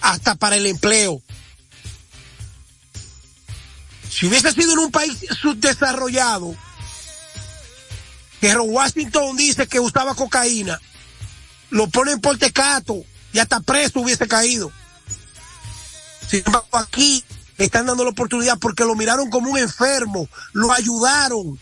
[0.00, 1.22] hasta para el empleo.
[4.10, 6.56] Si hubiese sido en un país subdesarrollado,
[8.40, 10.80] que Washington dice que usaba cocaína,
[11.70, 14.72] lo ponen por tecato y hasta preso hubiese caído.
[16.28, 17.24] Sin embargo, aquí
[17.56, 21.58] están dando la oportunidad porque lo miraron como un enfermo, lo ayudaron,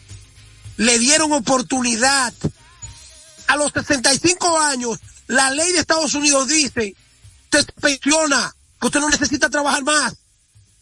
[0.77, 2.33] le dieron oportunidad.
[3.47, 6.97] A los 65 años, la ley de Estados Unidos dice,
[7.45, 10.15] usted pensiona, que usted no necesita trabajar más.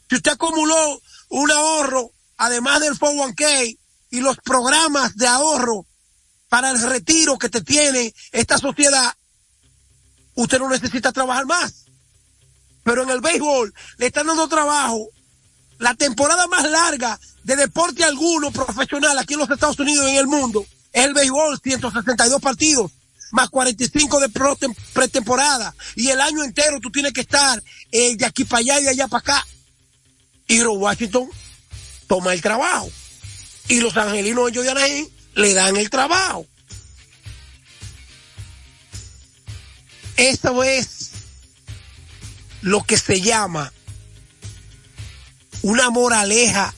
[0.08, 3.78] Si usted acumuló un ahorro, además del 401k
[4.10, 5.86] y los programas de ahorro
[6.48, 9.14] para el retiro que te tiene esta sociedad,
[10.34, 11.81] usted no necesita trabajar más.
[12.82, 15.08] Pero en el béisbol le están dando trabajo.
[15.78, 20.18] La temporada más larga de deporte alguno profesional aquí en los Estados Unidos y en
[20.18, 22.92] el mundo es el béisbol, 162 partidos,
[23.32, 24.28] más 45 de
[24.92, 25.74] pretemporada.
[25.96, 28.90] Y el año entero tú tienes que estar eh, de aquí para allá y de
[28.90, 29.46] allá para acá.
[30.46, 31.28] Y Washington
[32.06, 32.90] toma el trabajo.
[33.68, 36.46] Y los angelinos de Anaheim le dan el trabajo.
[40.16, 41.01] Eso es
[42.62, 43.72] lo que se llama
[45.62, 46.74] una moraleja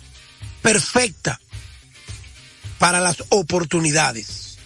[0.63, 1.41] perfecta
[2.79, 4.59] para las oportunidades.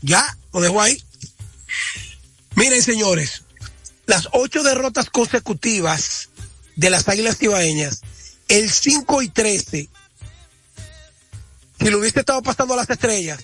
[0.00, 1.02] Ya, lo dejo ahí.
[2.54, 3.42] Miren, señores,
[4.06, 6.30] las ocho derrotas consecutivas
[6.76, 8.00] de las Águilas Cibaeñas,
[8.48, 9.88] el 5 y 13,
[11.78, 13.40] si lo hubiese estado pasando a las estrellas,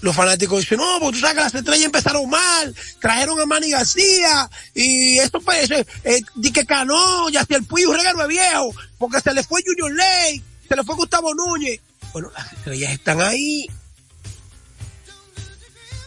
[0.00, 3.70] los fanáticos dicen, no, porque tú sabes que las estrellas empezaron mal, trajeron a Manny
[3.70, 9.34] García, y esto pues, eh, di que Cano, el Puyo regalo es viejo, porque se
[9.34, 11.80] le fue Junior Ley, se le fue Gustavo Núñez.
[12.12, 13.66] Bueno, las estrellas están ahí.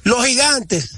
[0.03, 0.95] Los gigantes.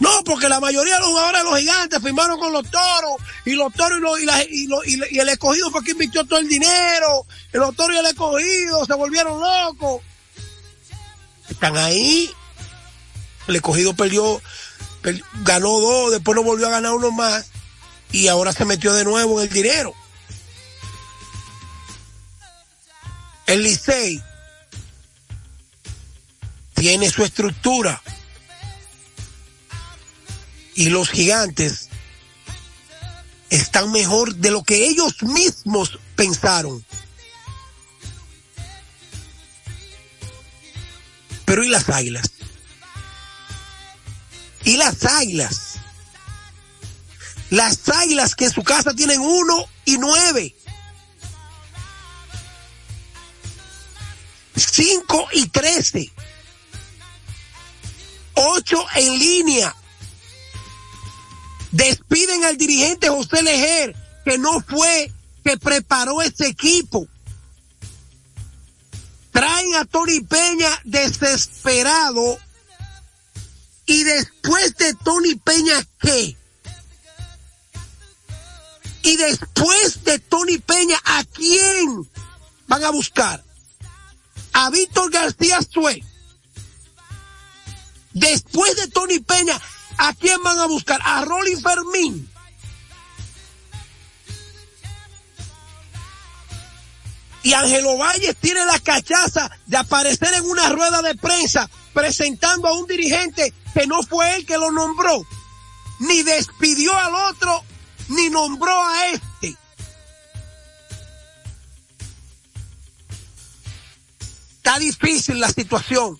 [0.00, 3.52] No, porque la mayoría de los jugadores de los gigantes firmaron con los toros, y
[3.52, 6.38] los toros y, los, y, la, y, lo- y, el escogido fue quien invirtió todo
[6.38, 10.02] el dinero, los toros y el escogido se volvieron locos
[11.48, 12.30] están ahí.
[13.46, 14.40] El escogido perdió,
[15.02, 17.46] per- ganó dos, después no volvió a ganar uno más
[18.12, 19.94] y ahora se metió de nuevo en el dinero.
[23.46, 24.22] El Licey
[26.74, 28.02] tiene su estructura
[30.74, 31.88] y los gigantes
[33.50, 36.84] están mejor de lo que ellos mismos pensaron.
[41.54, 42.32] Pero ¿y las águilas?
[44.64, 45.74] ¿Y las águilas?
[47.50, 50.56] Las águilas que en su casa tienen uno y nueve.
[54.56, 56.10] Cinco y trece.
[58.34, 59.76] Ocho en línea.
[61.70, 63.94] Despiden al dirigente José Lejer,
[64.24, 65.12] que no fue
[65.44, 67.06] que preparó ese equipo.
[69.34, 72.38] Traen a Tony Peña desesperado.
[73.84, 76.36] Y después de Tony Peña, ¿qué?
[79.02, 82.08] Y después de Tony Peña, ¿a quién
[82.68, 83.42] van a buscar?
[84.52, 86.02] A Víctor García Sue.
[88.12, 89.60] Después de Tony Peña,
[89.98, 91.00] ¿a quién van a buscar?
[91.04, 92.30] A Rolly Fermín.
[97.44, 102.72] Y Ángelo Valles tiene la cachaza de aparecer en una rueda de prensa presentando a
[102.72, 105.26] un dirigente que no fue él que lo nombró,
[106.00, 107.62] ni despidió al otro,
[108.08, 109.54] ni nombró a este.
[114.56, 116.18] Está difícil la situación,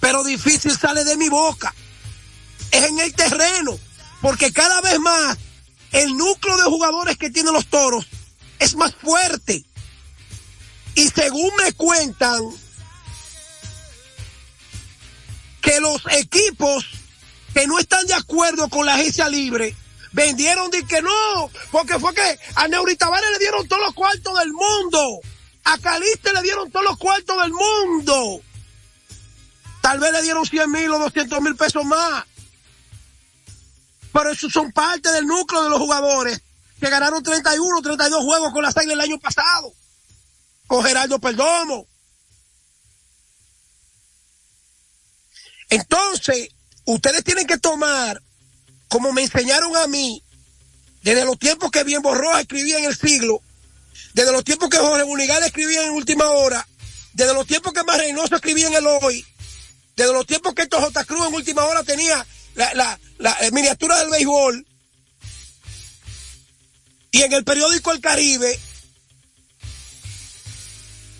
[0.00, 1.74] pero difícil sale de mi boca.
[2.70, 3.78] Es en el terreno,
[4.22, 5.36] porque cada vez más
[5.92, 8.06] el núcleo de jugadores que tienen los toros
[8.60, 9.64] es más fuerte.
[10.94, 12.40] Y según me cuentan,
[15.60, 16.86] que los equipos
[17.52, 19.74] que no están de acuerdo con la agencia libre
[20.12, 24.38] vendieron de que no, porque fue que a Neuri Tavares le dieron todos los cuartos
[24.38, 25.20] del mundo
[25.64, 28.40] A Caliste le dieron todos los cuartos del mundo.
[29.80, 32.24] Tal vez le dieron 100 mil o 200 mil pesos más.
[34.12, 36.42] Pero esos son parte del núcleo de los jugadores
[36.80, 39.72] que ganaron 31, 32 juegos con la Águilas el año pasado.
[40.66, 41.86] Con Gerardo Perdomo.
[45.68, 46.48] Entonces,
[46.84, 48.22] ustedes tienen que tomar,
[48.88, 50.24] como me enseñaron a mí,
[51.02, 53.40] desde los tiempos que Bien Borroa escribía en el siglo,
[54.14, 56.66] desde los tiempos que Jorge Bunigal escribía en última hora,
[57.12, 59.24] desde los tiempos que Más Reynoso escribía en el hoy,
[59.96, 61.04] desde los tiempos que esto J.
[61.04, 64.66] Cruz en última hora tenía la, la, la miniatura del béisbol,
[67.10, 68.58] y en el periódico El Caribe,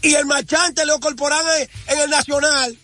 [0.03, 1.45] y el marchante Leo Corporán
[1.87, 2.79] en el Nacional,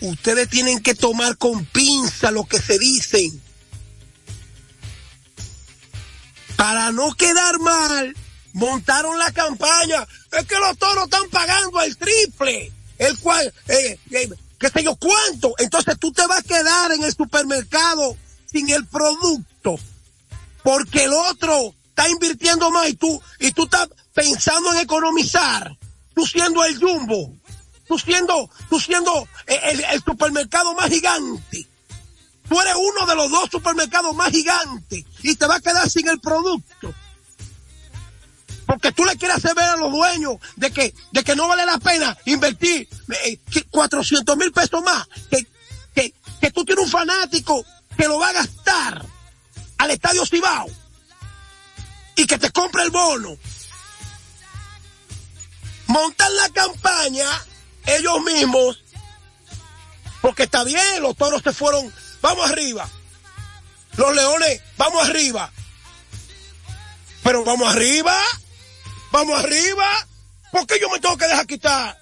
[0.00, 3.42] ustedes tienen que tomar con pinza lo que se dicen.
[6.56, 8.16] Para no quedar mal,
[8.52, 10.06] montaron la campaña.
[10.32, 12.72] Es que los toros están pagando el triple.
[12.96, 15.52] El cual, eh, eh, qué sé yo cuánto.
[15.58, 18.16] Entonces tú te vas a quedar en el supermercado
[18.50, 19.78] sin el producto.
[20.64, 25.76] Porque el otro está invirtiendo más y tú, y tú estás pensando en economizar.
[26.14, 27.36] Tú siendo el jumbo.
[27.86, 31.68] Tú siendo, tú siendo el, el supermercado más gigante.
[32.48, 36.08] Tú eres uno de los dos supermercados más gigantes y te vas a quedar sin
[36.08, 36.94] el producto.
[38.66, 41.66] Porque tú le quieres hacer ver a los dueños de que, de que no vale
[41.66, 42.88] la pena invertir
[43.26, 43.38] eh,
[43.70, 45.06] 400 mil pesos más.
[45.30, 45.46] Que,
[45.94, 47.66] que, que tú tienes un fanático
[47.98, 49.13] que lo va a gastar
[49.78, 50.66] al estadio Cibao
[52.16, 53.36] y que te compre el bono.
[55.86, 57.28] Montan la campaña
[57.86, 58.84] ellos mismos
[60.24, 62.88] porque está bien, los toros se fueron, vamos arriba.
[63.98, 65.52] Los leones, vamos arriba.
[67.22, 68.18] Pero vamos arriba,
[69.12, 69.86] vamos arriba.
[70.50, 72.00] ¿Por qué yo me tengo que dejar quitar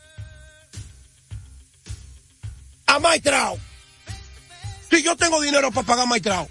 [2.87, 3.59] a Maitrao?
[4.89, 6.49] Si yo tengo dinero para pagar Maitrao.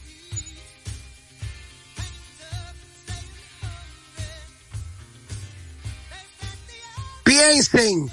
[7.32, 8.12] Piensen,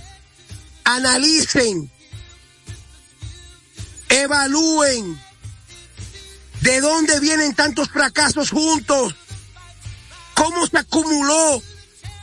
[0.84, 1.90] analicen,
[4.08, 5.20] evalúen
[6.60, 9.16] de dónde vienen tantos fracasos juntos,
[10.34, 11.60] cómo se acumuló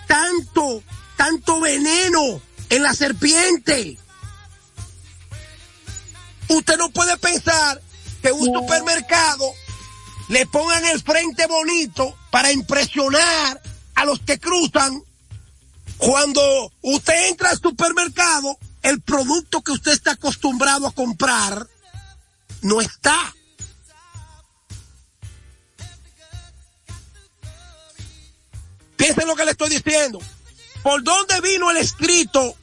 [0.08, 0.82] tanto,
[1.18, 3.98] tanto veneno en la serpiente.
[6.48, 7.82] Usted no puede pensar
[8.22, 9.52] que un supermercado
[10.30, 13.62] le pongan el frente bonito para impresionar
[13.96, 15.04] a los que cruzan.
[15.98, 21.68] Cuando usted entra al supermercado, el producto que usted está acostumbrado a comprar
[22.62, 23.34] no está.
[28.96, 30.20] Piensen lo que le estoy diciendo.
[30.84, 32.56] ¿Por dónde vino el escrito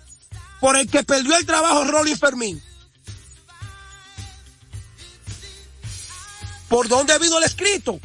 [0.60, 2.62] por el que perdió el trabajo Rolly Fermín?
[6.68, 8.00] ¿Por dónde vino el escrito?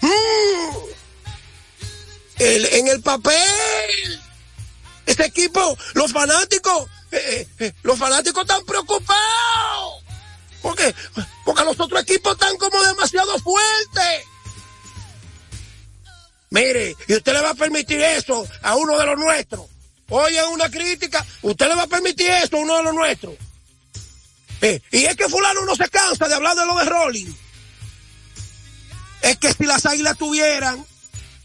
[0.00, 0.76] Mm.
[2.38, 4.20] El, en el papel.
[5.06, 10.02] Este equipo, los fanáticos, eh, eh, los fanáticos están preocupados.
[10.62, 10.94] ¿Por qué?
[11.44, 14.24] Porque los otros equipos están como demasiado fuertes.
[16.50, 19.66] Mire, y usted le va a permitir eso a uno de los nuestros.
[20.08, 23.34] Oye, una crítica, usted le va a permitir eso a uno de los nuestros.
[24.60, 27.34] Eh, y es que fulano no se cansa de hablar de lo de Rolling.
[29.20, 30.84] Es que si las águilas tuvieran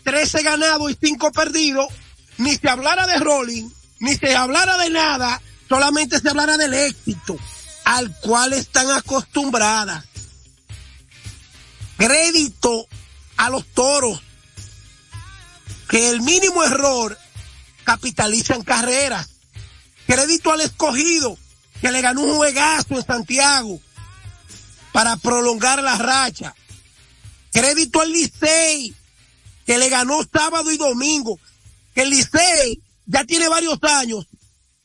[0.04, 1.88] 13 ganados y 5 perdidos,
[2.40, 3.70] ni se hablara de Rolling,
[4.00, 7.38] ni se hablara de nada, solamente se hablara del éxito
[7.84, 10.06] al cual están acostumbradas.
[11.98, 12.88] Crédito
[13.38, 14.22] a los toros
[15.90, 17.18] que el mínimo error
[17.84, 19.28] capitalizan carreras.
[20.08, 21.38] Crédito al escogido
[21.82, 23.82] que le ganó un juegazo en Santiago
[24.94, 26.56] para prolongar la racha.
[27.52, 28.96] Crédito al Licey
[29.66, 31.38] que le ganó sábado y domingo.
[31.94, 34.28] Que el Licey ya tiene varios años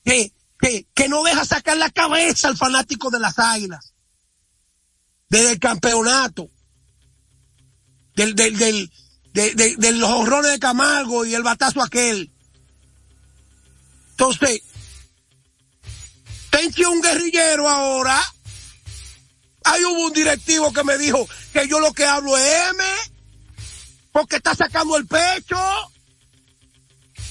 [0.05, 3.95] que, que, que no deja sacar la cabeza al fanático de las águilas.
[5.29, 6.51] Desde el campeonato.
[8.15, 8.91] Del, del, del,
[9.35, 12.33] de, los horrores de Camargo y el batazo aquel.
[14.11, 14.63] Entonces,
[16.51, 18.23] Tenchi un guerrillero ahora.
[19.65, 22.85] Ahí hubo un directivo que me dijo que yo lo que hablo es M,
[24.13, 25.59] porque está sacando el pecho.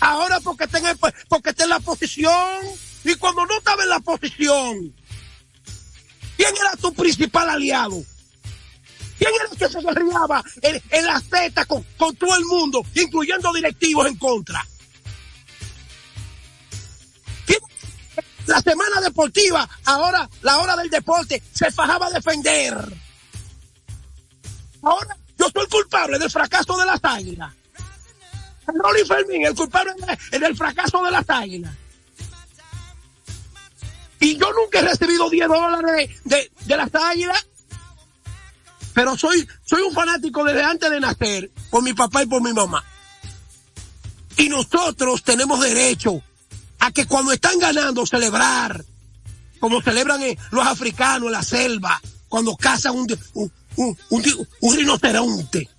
[0.05, 0.97] Ahora porque está en,
[1.29, 2.59] porque está en la posición.
[3.05, 4.93] Y cuando no estaba en la posición,
[6.35, 8.03] ¿quién era tu principal aliado?
[9.17, 12.83] ¿Quién era el que se guerreaba en, en las tetas con, con todo el mundo,
[12.95, 14.65] incluyendo directivos en contra?
[17.45, 17.59] ¿Quién-
[18.47, 22.75] La semana deportiva, ahora la hora del deporte, se fajaba a defender.
[24.81, 27.53] Ahora yo soy culpable del fracaso de las águilas.
[28.67, 29.93] Rolly Fermín, el culpable
[30.31, 31.73] de- del fracaso de las águilas.
[34.19, 37.45] Y yo nunca he recibido 10 dólares de, de, de las águilas.
[38.93, 42.53] Pero soy, soy un fanático desde antes de nacer, por mi papá y por mi
[42.53, 42.83] mamá.
[44.37, 46.21] Y nosotros tenemos derecho
[46.79, 48.85] a que cuando están ganando celebrar,
[49.59, 53.51] como celebran eh, los africanos en la selva, cuando cazan un, un,
[54.09, 55.69] un- un rinoceronte.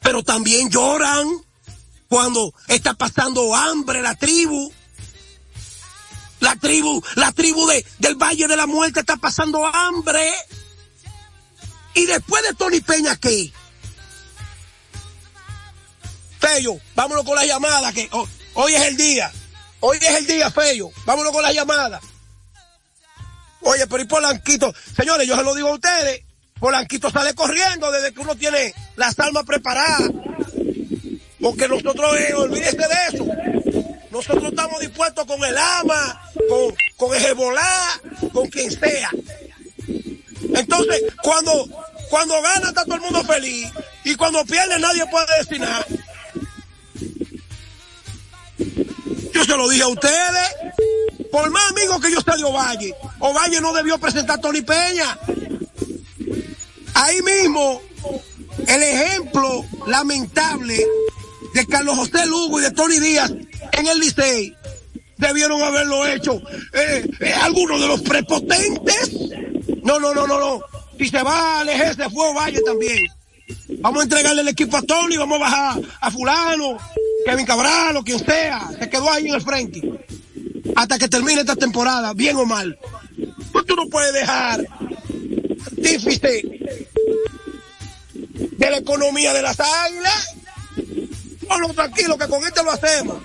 [0.00, 1.28] Pero también lloran
[2.12, 4.70] cuando está pasando hambre la tribu.
[6.40, 10.30] La tribu, la tribu de, del Valle de la Muerte está pasando hambre.
[11.94, 13.50] Y después de Tony Peña, ¿qué?
[16.38, 19.32] Fello, vámonos con la llamada, que oh, hoy es el día.
[19.80, 20.90] Hoy es el día, Fello.
[21.06, 21.98] Vámonos con la llamada.
[23.62, 26.26] Oye, pero y Polanquito, señores, yo se lo digo a ustedes,
[26.60, 30.10] Polanquito sale corriendo desde que uno tiene las almas preparadas.
[31.42, 33.26] Porque nosotros, eh, olvídese de eso.
[34.12, 38.00] Nosotros estamos dispuestos con el ama, con, con el Hezbollah,
[38.32, 39.10] con quien sea.
[40.54, 41.66] Entonces, cuando,
[42.08, 43.68] cuando gana está todo el mundo feliz
[44.04, 45.84] y cuando pierde nadie puede nada.
[49.32, 50.48] Yo se lo dije a ustedes.
[51.32, 55.18] Por más amigos que yo sea de Ovalle, Ovalle no debió presentar a Tony Peña.
[56.94, 57.80] Ahí mismo,
[58.68, 60.86] el ejemplo lamentable
[61.54, 63.32] de Carlos José Lugo y de Tony Díaz
[63.72, 64.56] en el Licey
[65.16, 66.42] debieron haberlo hecho
[66.72, 69.10] eh, eh, algunos de los prepotentes.
[69.82, 70.60] No, no, no, no, no.
[70.98, 72.98] Si se va a alejarse, fue Ovalle también.
[73.80, 76.78] Vamos a entregarle el equipo a Tony, vamos a bajar a fulano,
[77.24, 78.68] Kevin Cabral o quien sea.
[78.78, 79.80] Se quedó ahí en el frente.
[80.76, 82.78] Hasta que termine esta temporada, bien o mal.
[83.52, 84.64] Pues tú no puedes dejar
[85.66, 86.42] artífice
[88.34, 90.34] de la economía de las águilas.
[91.58, 93.22] No, tranquilo, que con este lo hacemos.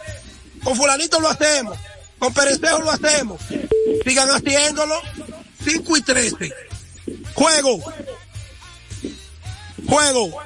[0.63, 1.77] Con fulanito lo hacemos.
[2.19, 3.41] Con Perecejo lo hacemos.
[4.03, 5.01] Sigan haciéndolo.
[5.63, 6.53] 5 y 13.
[7.33, 7.79] Juego.
[9.87, 10.41] Juego.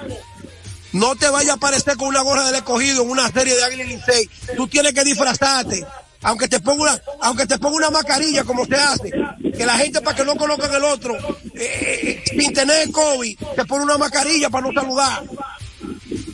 [0.94, 3.84] No te vaya a aparecer con una gorra del escogido en una serie de Águila
[3.86, 4.56] y.
[4.56, 5.86] Tú tienes que disfrazarte.
[6.24, 9.12] Aunque te ponga una, aunque te ponga una mascarilla como se hace.
[9.58, 11.18] Que la gente para que no coloquen el otro,
[11.56, 15.24] eh, sin tener COVID, te pone una mascarilla para no saludar.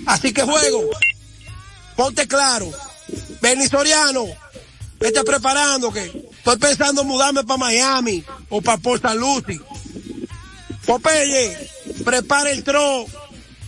[0.05, 0.89] Así que juego.
[1.97, 2.71] Ponte claro.
[3.41, 4.27] Benny Soriano,
[4.99, 9.03] vete preparando que estoy pensando en mudarme para Miami o para Port.
[9.15, 9.59] Lucie.
[10.85, 11.57] Popeye,
[12.05, 13.05] prepara el tro,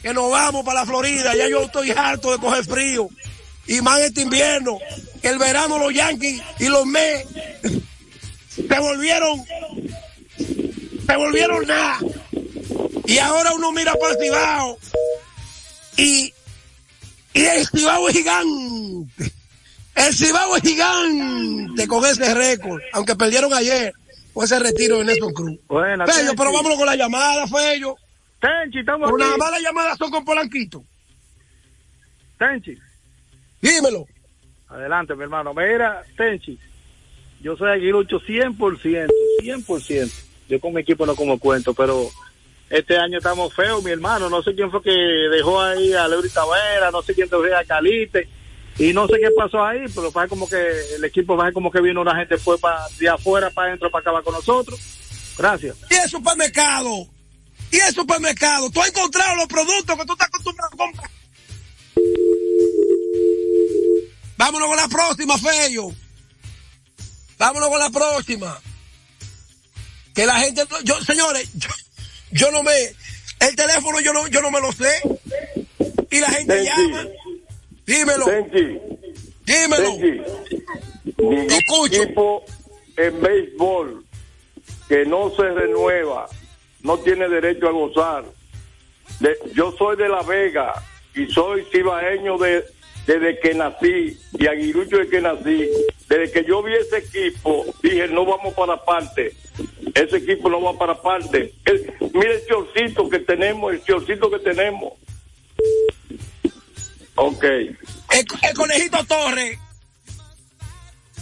[0.02, 1.36] que nos vamos para la Florida.
[1.36, 3.10] Ya yo estoy harto de coger frío.
[3.68, 4.80] Y más este invierno,
[5.22, 7.28] que el verano los Yankees y los Mets
[8.56, 9.44] se volvieron,
[11.08, 12.00] se volvieron nada.
[13.06, 14.78] Y ahora uno mira para el
[15.98, 16.34] y,
[17.34, 19.32] y el Cibao es gigante.
[19.96, 23.94] El Cibao es gigante con ese récord, aunque perdieron ayer
[24.34, 25.60] con ese retiro de Nelson Cruz.
[25.68, 26.36] Buena, Fello, Tenchi.
[26.38, 27.96] pero vámonos con la llamada, Fello.
[28.40, 30.84] Tenchi, estamos Una mala llamada son con Polanquito.
[32.38, 32.78] Tenchi.
[33.62, 34.06] Dímelo.
[34.70, 35.54] Adelante, mi hermano.
[35.54, 36.58] Mira, Tenchi,
[37.42, 39.08] yo soy aguilucho 100%,
[39.42, 40.12] 100%.
[40.48, 42.10] Yo con mi equipo no como cuento, pero
[42.70, 44.30] este año estamos feos, mi hermano.
[44.30, 47.64] No sé quién fue que dejó ahí a Leury Tavera, no sé quién dejó a
[47.64, 48.28] Calite,
[48.78, 51.82] y no sé qué pasó ahí, pero parece como que el equipo parece como que
[51.82, 54.80] vino una gente fue para de afuera para adentro para acabar con nosotros.
[55.38, 55.76] Gracias.
[55.90, 57.08] Y el supermercado.
[57.72, 58.70] Y el supermercado.
[58.70, 61.10] Tú has encontrado los productos que tú estás acostumbrado a comprar.
[64.38, 65.88] Vámonos con la próxima, Fello.
[67.38, 68.62] Vámonos con la próxima.
[70.16, 71.70] Que la gente, yo, señores, yo,
[72.32, 72.72] yo no me,
[73.40, 74.92] el teléfono yo no, yo no me lo sé.
[76.12, 77.08] Y la gente llama.
[77.86, 78.26] Dímelo.
[79.46, 79.92] Dímelo.
[81.18, 82.44] Ningún equipo
[82.98, 84.06] en béisbol
[84.88, 86.28] que no se renueva
[86.82, 88.26] no tiene derecho a gozar.
[89.20, 90.74] De- yo soy de La Vega
[91.16, 92.64] y soy cibaeño de,
[93.06, 95.70] desde que nací y aguilucho desde que nací.
[96.10, 99.36] Desde que yo vi ese equipo, dije, no vamos para parte.
[99.94, 101.54] Ese equipo no va para parte.
[101.66, 104.94] El- mira el chorcito que tenemos, el chorcito que tenemos.
[107.16, 107.44] Ok.
[107.44, 107.78] El,
[108.42, 109.60] el conejito Torres.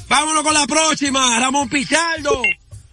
[0.07, 1.38] Vámonos con la próxima.
[1.39, 2.41] Ramón Pichardo.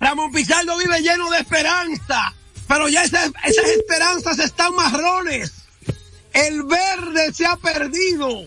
[0.00, 2.34] Ramón Pichardo vive lleno de esperanza.
[2.66, 3.30] pero ya esas
[3.76, 5.52] esperanzas están marrones.
[6.32, 8.46] El verde se ha perdido.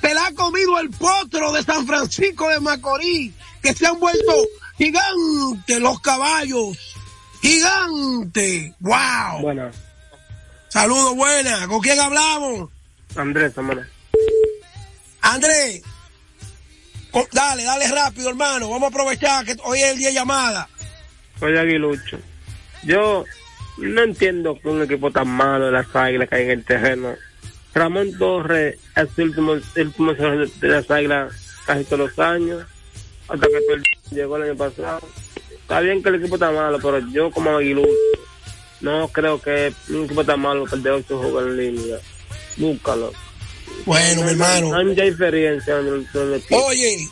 [0.00, 3.32] Se la ha comido el potro de San Francisco de Macorís,
[3.62, 4.32] que se han vuelto
[4.76, 6.76] gigantes los caballos.
[7.42, 8.74] Gigante.
[8.80, 9.40] Wow.
[9.42, 9.70] Bueno,
[10.68, 11.66] Saludos, buena.
[11.66, 12.68] ¿Con quién hablamos?
[13.16, 13.82] Andrés, hermano.
[15.22, 15.82] Andrés.
[17.10, 18.68] co- Dale, dale rápido, hermano.
[18.70, 20.68] Vamos a aprovechar que hoy es el día de llamada.
[21.40, 22.18] Soy Aguilucho.
[22.84, 23.24] Yo
[23.78, 27.14] no entiendo que un equipo tan malo de las águilas que hay en el terreno.
[27.78, 31.32] Ramón Torres es el último, el último cerrador de las águilas
[31.66, 32.64] casi todos los años.
[33.28, 35.00] Hasta que llegó el año pasado.
[35.50, 37.92] Está bien que el equipo está malo, pero yo como Aguilucho
[38.80, 41.96] no creo que un equipo tan malo perder ocho juegos en línea.
[42.56, 43.12] Búscalo.
[43.84, 44.70] Bueno, mi hermano.
[44.70, 46.42] No hay mucha diferencia en el, en el.
[46.50, 47.08] Oye,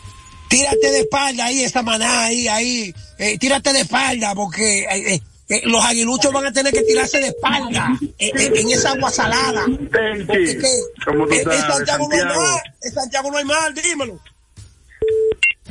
[0.48, 2.94] tírate de espalda ahí, esa maná ahí, ahí.
[3.18, 7.18] Eh, tírate de espalda porque eh, eh, eh, los aguiluchos van a tener que tirarse
[7.20, 9.64] de espalda eh, eh, en esa agua salada.
[10.26, 10.70] Porque es que,
[11.04, 12.42] ¿Cómo tú eh, en sabes, Santiago no hay Santiago?
[12.42, 14.20] mal, en Santiago no hay mal, dímelo.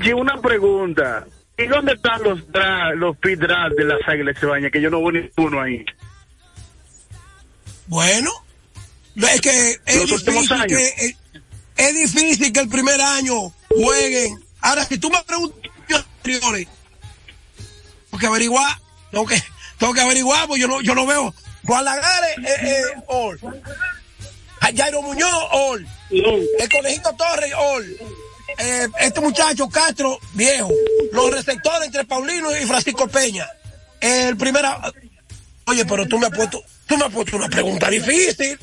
[0.03, 1.25] Sí, una pregunta.
[1.57, 4.69] ¿Y dónde están los dra- los pit draft de las águilas de baña?
[4.69, 5.85] Que yo no veo ninguno ahí.
[7.87, 8.31] Bueno,
[9.15, 11.15] es que es difícil eh,
[11.77, 14.39] es difícil que el primer año jueguen.
[14.61, 15.59] Ahora, si tú me preguntas
[15.93, 16.67] anteriores,
[18.09, 18.77] tengo que averiguar,
[19.11, 19.35] tengo que,
[19.77, 21.33] tengo que averiguar, porque yo no, yo no veo.
[21.65, 23.39] Juan Lagares, eh, eh, all.
[24.59, 25.87] Jairo Muñoz, all.
[26.09, 27.97] El Conejito Torres, all.
[28.57, 30.71] Eh, este muchacho Castro, viejo.
[31.11, 33.47] Los receptores entre Paulino y Francisco Peña.
[33.99, 34.93] El primera,
[35.67, 38.57] Oye, pero tú me has puesto, tú me has puesto una pregunta difícil.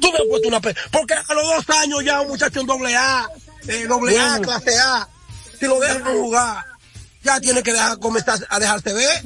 [0.00, 0.88] Tú me has puesto una pregunta.
[0.90, 3.28] Porque a los dos años ya un muchacho en doble A,
[3.68, 5.08] eh, doble A, clase A,
[5.58, 6.64] si lo dejan jugar,
[7.24, 9.22] ya tiene que dejar, comenzar a dejarse ver.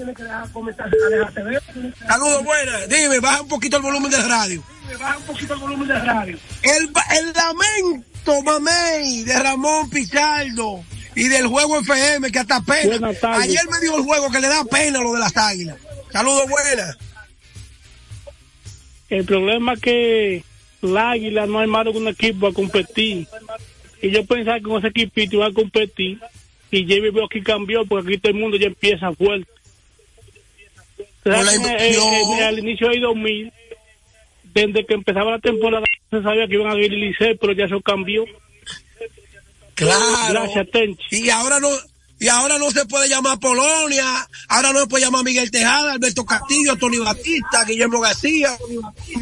[2.06, 2.88] Saludos, buenas.
[2.88, 4.62] Dime, baja un poquito el volumen del radio.
[4.98, 6.38] Baja un poquito el volumen del radio.
[6.62, 6.92] El,
[7.34, 10.84] lamento, mamey, de Ramón Pichardo
[11.14, 13.10] y del juego FM que hasta pena.
[13.34, 15.76] Ayer me dio el juego que le da pena lo de las águilas.
[16.12, 16.96] Saludos, buenas.
[19.10, 20.44] El problema es que
[20.82, 23.26] la águila no hay más de un equipo a competir.
[24.00, 26.20] Y yo pensaba que con ese equipito iba a competir.
[26.70, 29.50] Y ya veo aquí cambió, porque aquí todo el mundo ya empieza fuerte.
[31.24, 33.52] Eh, eh, al inicio del 2000,
[34.54, 37.80] desde que empezaba la temporada, se sabía que iban a ir Licey, pero ya eso
[37.80, 38.24] cambió.
[39.74, 40.00] Claro.
[40.30, 41.24] Gracias, Tenchi.
[41.24, 41.68] Y ahora no,
[42.20, 46.24] y ahora no se puede llamar Polonia, ahora no se puede llamar Miguel Tejada, Alberto
[46.24, 48.56] Castillo, Tony Batista, Guillermo García,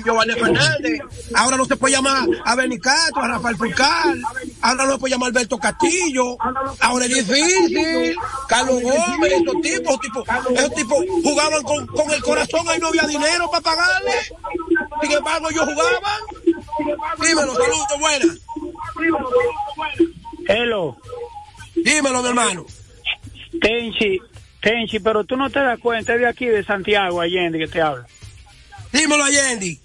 [0.05, 1.01] Giovanni Fernández,
[1.34, 4.22] ahora no se puede llamar a Benny Castro, a Rafael Fulcal,
[4.62, 6.36] ahora no se puede llamar Alberto Castillo,
[6.80, 8.16] ahora es difícil,
[8.49, 12.88] Carlos Gómez, esos tipos, esos tipos, esos tipos jugaban con, con el corazón, ahí no
[12.88, 14.12] había dinero para pagarle,
[15.03, 16.20] sin embargo ellos jugaban,
[17.20, 18.38] dímelo, saludos, buenas.
[20.49, 20.97] Hello.
[21.74, 22.66] Dímelo, mi hermano.
[23.61, 24.21] Tenchi,
[24.61, 27.81] Tenchi, pero tú no te das cuenta, es de aquí, de Santiago, Allende, que te
[27.81, 28.07] habla.
[28.93, 29.79] Dímelo, Allende.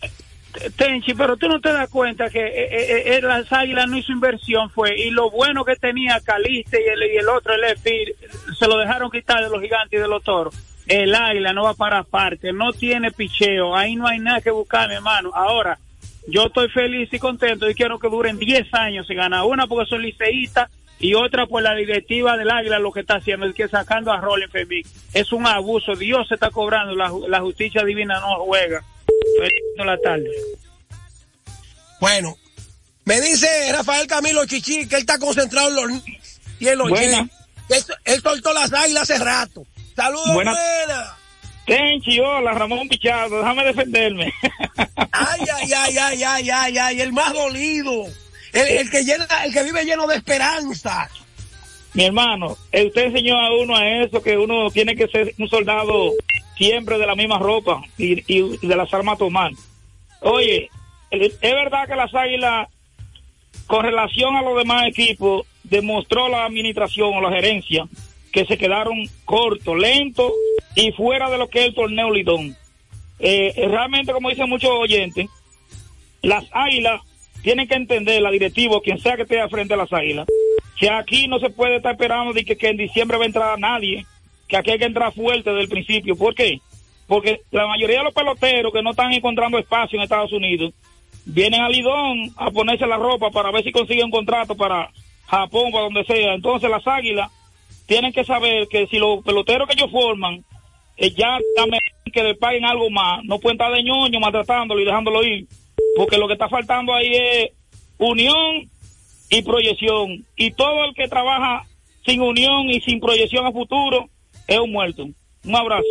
[0.76, 4.12] Tenchi, pero tú no te das cuenta que eh, eh, eh, las águilas no hizo
[4.12, 8.14] inversión, fue, y lo bueno que tenía Caliste y el, y el otro, el EFI,
[8.58, 10.54] se lo dejaron quitar de los gigantes y de los toros.
[10.88, 14.90] El águila no va para parte, no tiene picheo, ahí no hay nada que buscar,
[14.90, 15.32] mi hermano.
[15.34, 15.80] Ahora,
[16.28, 19.90] yo estoy feliz y contento y quiero que duren 10 años y ganar una porque
[19.90, 20.70] soy liceísta
[21.02, 24.22] y otra por la directiva del águila lo que está haciendo es que sacando a
[24.22, 24.84] Rolling Fermín.
[25.14, 28.84] Es un abuso, Dios se está cobrando, la, ju- la justicia divina no juega.
[29.78, 30.30] La tarde.
[32.00, 32.36] Bueno,
[33.06, 36.04] me dice Rafael Camilo Chichi que él está concentrado en los
[36.60, 37.30] y en los Buena.
[37.70, 37.90] Jets.
[37.90, 39.66] Él, él soltó las águilas hace rato.
[39.96, 40.52] Saludos, Buena.
[40.52, 41.18] buena.
[41.66, 44.34] Tenchi, hola, Ramón Pichardo, déjame defenderme.
[45.12, 48.06] Ay, ay, ay, ay, ay, ay, ay, el más dolido.
[48.54, 51.10] El, que llena, el que vive lleno de esperanza.
[51.94, 55.48] Mi hermano, eh, usted enseñó a uno a eso, que uno tiene que ser un
[55.48, 56.12] soldado
[56.58, 59.52] siempre de la misma ropa y, y de las armas tomar.
[60.22, 60.70] Oye,
[61.12, 62.70] es verdad que las águilas,
[63.68, 67.88] con relación a los demás equipos, demostró la administración o la gerencia
[68.32, 70.32] que se quedaron cortos, lentos
[70.76, 72.56] y fuera de lo que es el torneo Lidón.
[73.20, 75.28] Eh, eh, realmente, como dicen muchos oyentes,
[76.22, 77.02] las águilas
[77.42, 80.28] tienen que entender, la directiva, quien sea que esté frente a las águilas,
[80.78, 84.06] que aquí no se puede estar esperando de que, en diciembre va a entrar nadie,
[84.48, 86.16] que aquí hay que entrar fuerte desde el principio.
[86.16, 86.60] ¿Por qué?
[87.08, 90.74] Porque la mayoría de los peloteros que no están encontrando espacio en Estados Unidos,
[91.26, 94.90] vienen a Lidón a ponerse la ropa para ver si consiguen un contrato para
[95.28, 96.34] Japón, para donde sea.
[96.34, 97.30] Entonces las águilas
[97.86, 100.44] tienen que saber que si los peloteros que ellos forman
[100.98, 101.80] eh, ya dame
[102.14, 103.24] que le paguen algo más.
[103.24, 105.48] No pueden estar de ñoño maltratándolo y dejándolo ir.
[105.96, 107.52] Porque lo que está faltando ahí es
[107.98, 108.70] unión
[109.30, 110.26] y proyección.
[110.36, 111.66] Y todo el que trabaja
[112.06, 114.10] sin unión y sin proyección a futuro
[114.48, 115.08] es un muerto.
[115.44, 115.88] Un abrazo.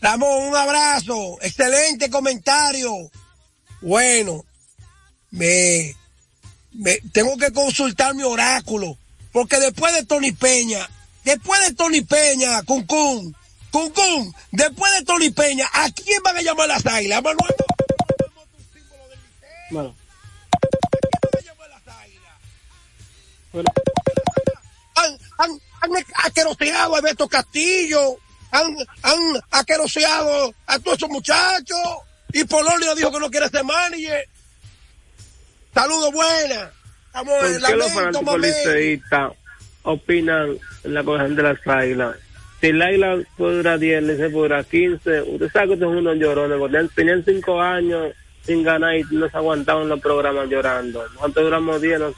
[0.00, 1.38] Ramón, un abrazo.
[1.42, 2.92] Excelente comentario.
[3.82, 4.44] Bueno,
[5.30, 5.94] me,
[6.72, 8.96] me tengo que consultar mi oráculo.
[9.32, 10.88] Porque después de Tony Peña,
[11.24, 13.34] después de Tony Peña, Kun Kun,
[14.50, 17.18] después de Tony Peña, ¿a quién van a llamar las águilas?
[17.18, 17.54] ¿A Manuel?
[19.70, 19.94] Bueno.
[24.96, 25.50] Han, han,
[25.80, 25.90] han
[26.24, 28.16] aqueroseado a Beto Castillo,
[28.50, 29.18] han, han
[29.50, 31.78] aqueroseado a todos esos muchachos,
[32.32, 34.28] y Polonio dijo que no quiere ser manager.
[35.74, 36.70] Saludos buenas.
[37.06, 39.32] Estamos ¿Por en qué los fanáticos liceístas
[39.82, 42.16] opinan en la cogeción de las águilas?
[42.60, 45.22] Si la águila puede durar 10, le durar 15.
[45.22, 48.12] Usted sabe que estos son unos llorones, porque tenían- tenían 5 años
[48.50, 51.08] sin ganar y no se aguantaban los programas llorando.
[51.10, 52.12] Nosotros duramos 10, no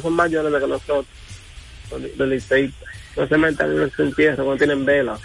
[0.00, 1.06] son, más llorones que nosotros,
[2.16, 2.88] los, liceístas.
[3.14, 5.18] No se metan en su entierro cuando tienen vela.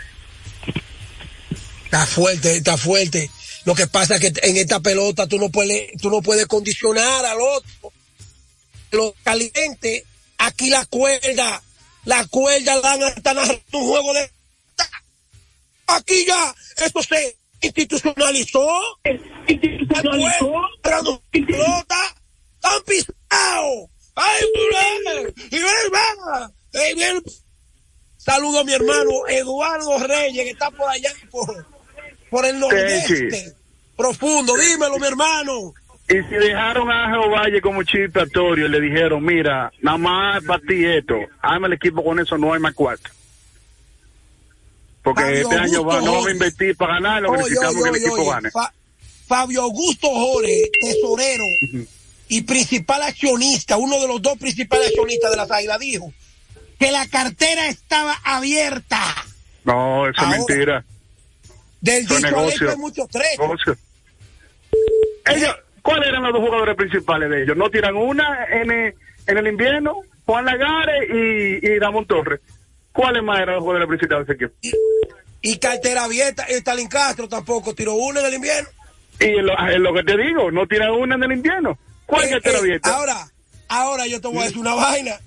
[1.86, 3.32] Está fuerte, está fuerte.
[3.64, 7.26] Lo que pasa es que en esta pelota tú no puedes, tú no puedes condicionar
[7.26, 7.94] al otro.
[8.92, 10.04] Lo caliente,
[10.40, 11.64] aquí la cuerda,
[12.04, 14.30] la cuerda dan hasta un juego de
[15.88, 18.68] aquí ya esto se institucionalizó.
[19.48, 20.62] Institucionalizó.
[21.32, 22.16] pelota,
[22.56, 23.90] están pisados.
[24.16, 24.44] Ay,
[25.52, 27.24] y bien.
[28.18, 31.66] Saludo a mi hermano Eduardo Reyes, que está por allá, por,
[32.30, 33.54] por el nordeste.
[33.96, 35.74] Profundo, dímelo, mi hermano.
[36.10, 40.44] Y si dejaron a Ángel Valle como chivo expiatorio y le dijeron, mira, nada más
[40.44, 43.10] para ti esto, hazme el equipo con eso, no hay más cuarto.
[45.04, 46.32] Porque Fabio este año va, no vamos a Jorge.
[46.34, 48.52] invertir para ganar, lo que necesitamos oye, que el oye, equipo gane.
[48.52, 48.74] Fa-
[49.28, 51.44] Fabio Augusto Jore, tesorero
[52.28, 56.12] y principal accionista, uno de los dos principales accionistas de las águilas, dijo
[56.80, 59.02] que la cartera estaba abierta.
[59.66, 60.86] No, eso Ahora, es mentira.
[61.82, 62.70] Del dicho negocio.
[62.72, 63.42] hay mucho trecho.
[63.42, 63.78] Negocio.
[65.26, 67.56] Ellos, ¿cuáles eran los dos jugadores principales de ellos?
[67.58, 68.96] ¿No tiran una en el,
[69.28, 70.02] en el invierno?
[70.26, 72.40] Juan Lagares y, y Ramón Torres.
[73.00, 74.78] ¿Cuáles más eran los jugadores principales de ese equipo?
[75.42, 78.68] Y cartera abierta, y Stalin Castro tampoco tiró uno en el invierno.
[79.22, 81.80] Y es lo, que te digo, no tiran una en el invierno.
[82.06, 82.94] ¿Cuál Eh, cartera eh, abierta?
[82.94, 83.28] ahora,
[83.70, 85.18] ahora yo te voy a decir una vaina.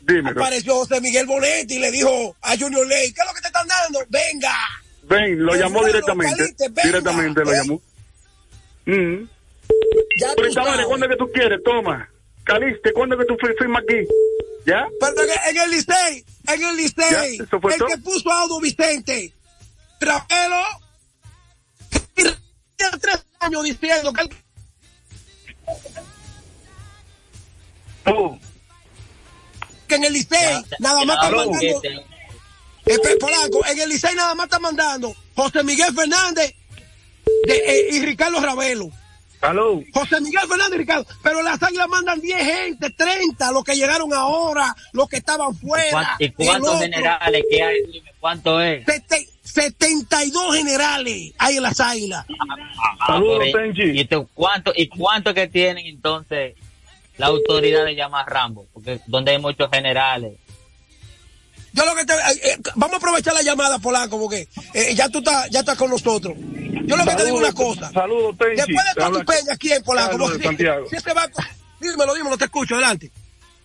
[0.00, 0.40] Dímelo.
[0.40, 3.48] Apareció José Miguel Bonetti y le dijo a Junior Ley, ¿qué es lo que te
[3.48, 3.98] están dando?
[4.08, 4.54] Venga.
[5.02, 6.54] Ven, lo llamó directamente.
[6.58, 7.56] Venga, directamente lo ¿eh?
[7.58, 7.82] llamó.
[8.86, 9.28] Mm.
[10.18, 10.86] Ya Pero sabes.
[10.86, 11.62] ¿cuándo es que tú quieres?
[11.62, 12.08] Toma.
[12.44, 14.06] Caliste, ¿cuándo es que tú fir- firmas aquí?
[14.64, 14.86] ¿Ya?
[14.98, 17.38] Pero en, en el Licey, en el Licey,
[17.74, 17.86] el todo.
[17.88, 19.32] que puso a Audo Vicente,
[20.00, 20.56] Rapelo,
[22.14, 24.36] tiene tres años diciendo que él-
[29.88, 31.80] que en el Licey nada más está mandando
[32.84, 36.54] Pe- Polanco, en el Licey nada más está mandando José Miguel Fernández
[37.46, 38.90] de- eh, y Ricardo Ravelo.
[39.48, 39.82] Aló.
[39.92, 41.06] José Miguel Fernández y Ricardo.
[41.22, 46.16] Pero las águilas mandan 10 gente, 30, los que llegaron ahora, los que estaban fuera.
[46.18, 46.80] ¿Y cuántos otro.
[46.80, 47.76] generales que hay?
[47.92, 48.84] Dime, ¿Cuánto es?
[48.84, 52.26] Sete- 72 generales hay en las águilas.
[53.00, 53.20] Ah.
[53.74, 56.54] ¿Y, tú, cuánto, ¿Y cuánto que tienen entonces
[57.16, 58.66] la autoridad de llamar Rambo?
[58.74, 60.38] Porque donde hay muchos generales.
[61.76, 65.18] Yo lo que te, eh, vamos a aprovechar la llamada, Polanco, porque eh, ya tú
[65.18, 66.34] estás, ya estás con nosotros.
[66.86, 67.90] Yo lo que te digo una cosa.
[67.92, 68.56] Saludos, Tenchi.
[68.56, 70.10] Después de habla Tony Peña, ¿quién, Polanco?
[70.12, 70.86] Carlos Porque Santiago.
[70.88, 71.28] si ese va,
[71.80, 73.10] dímelo, dímelo, te escucho, adelante.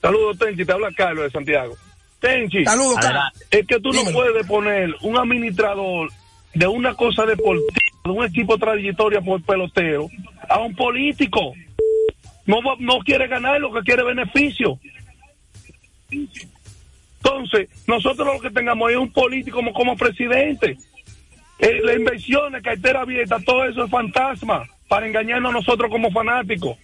[0.02, 0.66] Saludos, Tenchi.
[0.66, 1.78] Te habla Carlos de Santiago.
[2.20, 2.66] Tenchi.
[2.66, 3.24] Saludos, Carlos.
[3.50, 4.12] Es que tú Dímelo.
[4.12, 6.12] no puedes poner un administrador
[6.54, 7.72] de una cosa deportiva,
[8.04, 10.10] de un equipo trayectoria por pelotero,
[10.50, 11.54] a un político.
[12.46, 14.80] No, no quiere ganar, lo que quiere beneficio.
[17.24, 20.78] Entonces, nosotros lo que tengamos es un político como, como presidente.
[21.60, 26.78] Eh, las inversiones, cartera abierta, todo eso es fantasma para engañarnos a nosotros como fanáticos.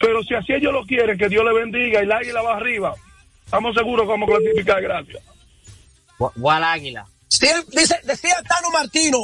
[0.00, 2.94] Pero si así ellos lo quieren, que Dios le bendiga y el águila va arriba,
[3.44, 5.22] estamos seguros que vamos a clasificar, gracias.
[6.18, 7.06] ¿Cuál águila?
[7.28, 9.18] Sí, dice, decía Tano Martino,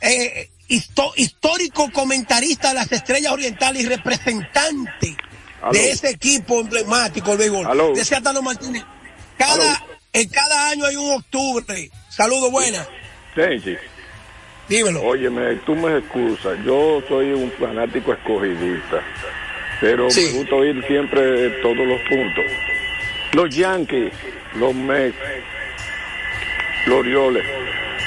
[0.00, 5.16] eh, histórico comentarista de las Estrellas Orientales y representante
[5.62, 5.72] Aló.
[5.72, 7.66] de ese equipo emblemático del béisbol.
[7.66, 7.92] Aló.
[7.94, 8.84] Decía Tano Martínez,
[9.38, 9.75] cada,
[10.20, 11.90] en cada año hay un octubre.
[12.08, 12.88] Saludos, buenas.
[13.34, 13.76] Tenchi.
[14.68, 15.02] Dímelo.
[15.02, 16.58] Óyeme, tú me excusas.
[16.64, 19.02] Yo soy un fanático escogidista.
[19.80, 20.30] Pero Sí.
[20.32, 22.44] me gusta oír siempre todos los puntos.
[23.32, 24.12] Los Yankees,
[24.54, 25.16] los Mets,
[26.86, 27.44] los Orioles.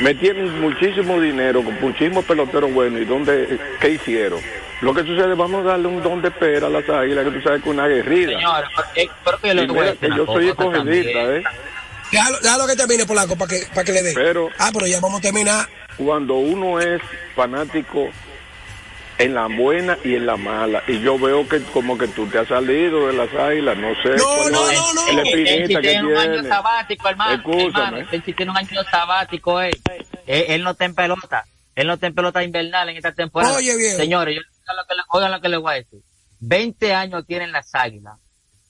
[0.01, 4.39] metieron muchísimo dinero, con muchísimos peloteros buenos, ¿y dónde, qué hicieron?
[4.81, 7.41] Lo que sucede, vamos a darle un don de pera a las águilas, que tú
[7.41, 8.37] sabes que una guerrilla.
[8.37, 8.63] Señor,
[9.25, 11.43] pero que, y mira, que yo soy escogidista, ¿eh?
[12.11, 14.13] Déjalo, déjalo que termine, Polanco, para que, para que le dé.
[14.13, 15.67] Pero, ah, pero ya vamos a terminar.
[15.97, 17.01] Cuando uno es
[17.35, 18.07] fanático
[19.17, 20.81] en la buena y en la mala.
[20.87, 24.15] Y yo veo que como que tú te has salido de las águilas, no sé.
[24.15, 25.07] No, no, no, no.
[25.09, 27.33] El que tiene un año sabático, hermano.
[27.35, 27.99] Escúchame.
[27.99, 29.77] hermano si tiene un año sabático, él.
[30.25, 31.45] Él, él no está en pelota.
[31.75, 33.55] Él no está en pelota invernal en esta temporada.
[33.57, 33.97] Oye, viejo.
[33.97, 35.99] Señores, yo, oigan lo que le- oigan lo que les voy a decir.
[36.39, 38.15] 20 años tienen las águilas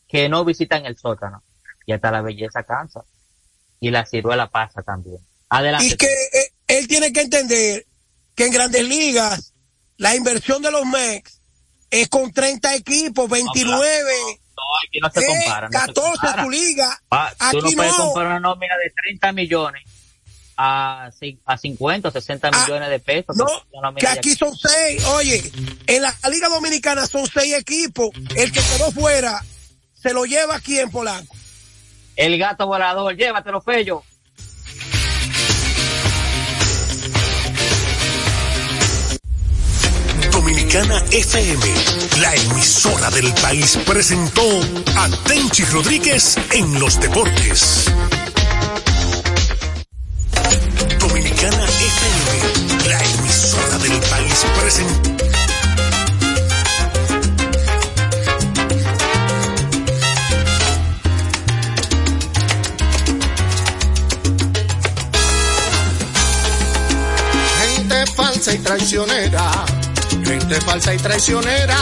[0.07, 1.43] que no visitan el sótano.
[1.85, 3.01] Y hasta la belleza cansa.
[3.79, 5.17] Y la ciruela pasa también.
[5.49, 5.85] Adelante.
[5.87, 7.85] Y que eh, él tiene que entender
[8.35, 9.53] que en grandes ligas
[9.97, 11.41] la inversión de los Mex
[11.89, 14.11] es con 30 equipos, 29,
[14.55, 15.67] No, aquí no se eh, compara.
[15.69, 16.43] no se 14 compara.
[16.43, 17.01] su liga.
[17.09, 18.05] Ah, tú no Aquí puedes no.
[18.05, 19.83] comparar una nómina de 30 millones
[20.55, 21.09] a,
[21.45, 23.35] a 50 o 60 millones de pesos.
[23.35, 23.47] No,
[23.95, 25.03] que aquí son seis.
[25.05, 25.51] Oye,
[25.87, 28.09] en la Liga Dominicana son seis equipos.
[28.35, 29.43] El que quedó fuera
[30.01, 31.35] se lo lleva aquí en Polanco.
[32.19, 34.03] El gato volador, llévatelo, Fello.
[40.29, 41.65] Dominicana FM,
[42.19, 44.41] la emisora del país, presentó
[44.97, 47.85] a Tenchi Rodríguez en los deportes.
[50.99, 55.38] Dominicana FM, la emisora del país, presentó.
[68.49, 69.65] Falsa y traicionera,
[70.25, 71.77] gente falsa y traicionera,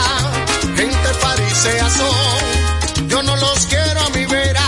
[0.76, 3.08] gente farisea son.
[3.08, 4.64] Yo no los quiero a mi vera,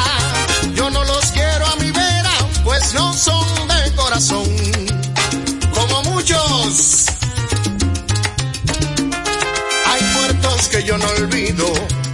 [0.76, 2.32] yo no los quiero a mi vera,
[2.64, 4.48] pues no son de corazón,
[5.74, 7.06] como muchos.
[9.88, 11.66] Hay muertos que yo no olvido,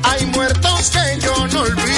[0.03, 1.94] hay muertos que yo no olvido,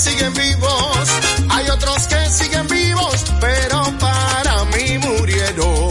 [0.00, 1.08] siguen vivos,
[1.50, 5.90] hay otros que siguen vivos, pero para mí murieron.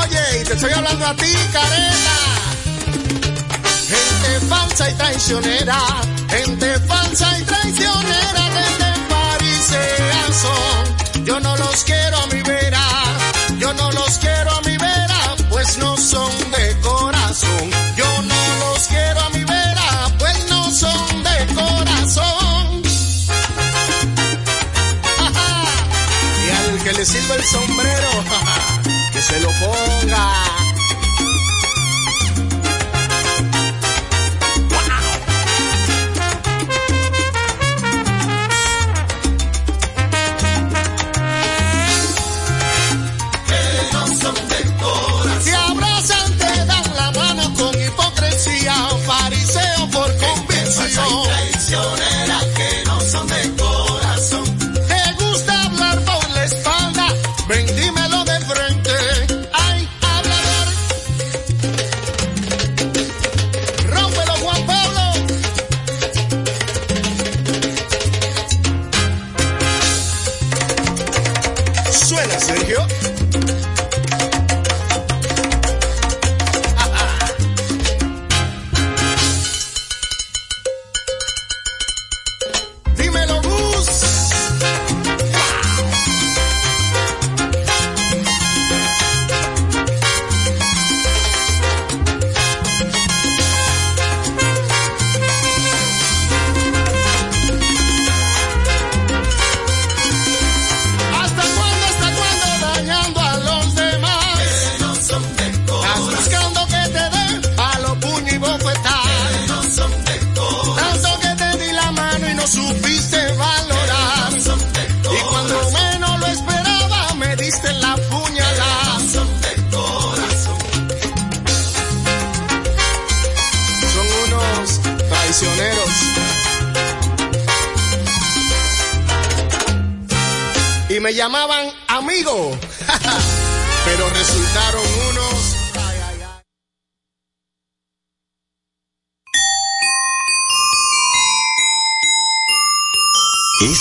[0.00, 2.16] Oye, y te estoy hablando a ti, careta.
[3.92, 5.78] Gente falsa y traicionera,
[6.28, 11.24] gente falsa y traicionera, gente fariseas son.
[11.24, 12.57] Yo no los quiero a mi vera,
[27.08, 28.10] sirva el sombrero,
[29.12, 30.57] que se lo ponga.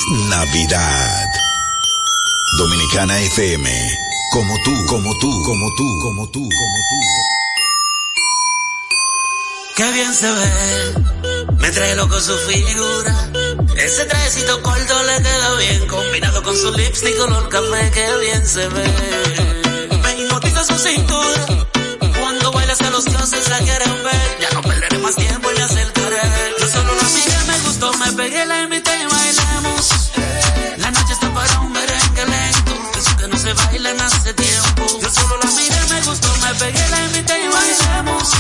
[0.09, 1.25] Navidad.
[2.57, 3.69] Dominicana FM.
[4.31, 6.99] Como tú, como tú, como tú, como tú, como tú.
[9.75, 10.93] qué bien se ve.
[11.59, 13.31] Me trae loco su figura.
[13.75, 18.65] Ese trajecito corto le queda bien, combinado con su lipstick color café, qué bien se
[18.69, 18.87] ve.
[20.03, 21.45] Me hipnotiza su cintura.
[22.17, 24.37] Cuando bailas a los dioses la quieren ver.
[24.39, 26.21] Ya no perderé más tiempo y me acercaré.
[26.61, 28.86] Yo solo la miré, me gustó, me pegué, la invité
[34.27, 34.99] hace tiempo.
[35.01, 38.33] Yo solo la miré, me gustó, me pegué, la invité y bailamos.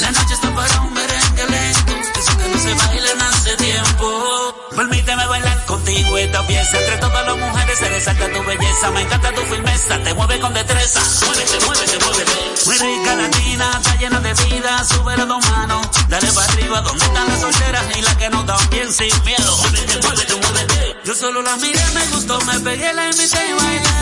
[0.00, 1.92] La noche está para un merengue lento.
[2.18, 4.68] Eso que no se bailan hace tiempo.
[4.74, 6.78] Permíteme bailar contigo esta pieza.
[6.78, 8.90] Entre todas las mujeres se resalta tu belleza.
[8.90, 11.00] Me encanta tu firmeza, te mueve con destreza.
[11.26, 12.32] Muévete, muévete, muévete.
[12.66, 14.84] Muy rica latina, está llena de vida.
[14.84, 16.80] Sube las dos manos, dale para arriba.
[16.80, 19.56] ¿Dónde están las solteras y las que no dan bien sin miedo?
[19.58, 20.96] Muévete, muévete, muévete.
[21.04, 23.96] Yo solo la miré, me gustó, me pegué, la invité y bailé.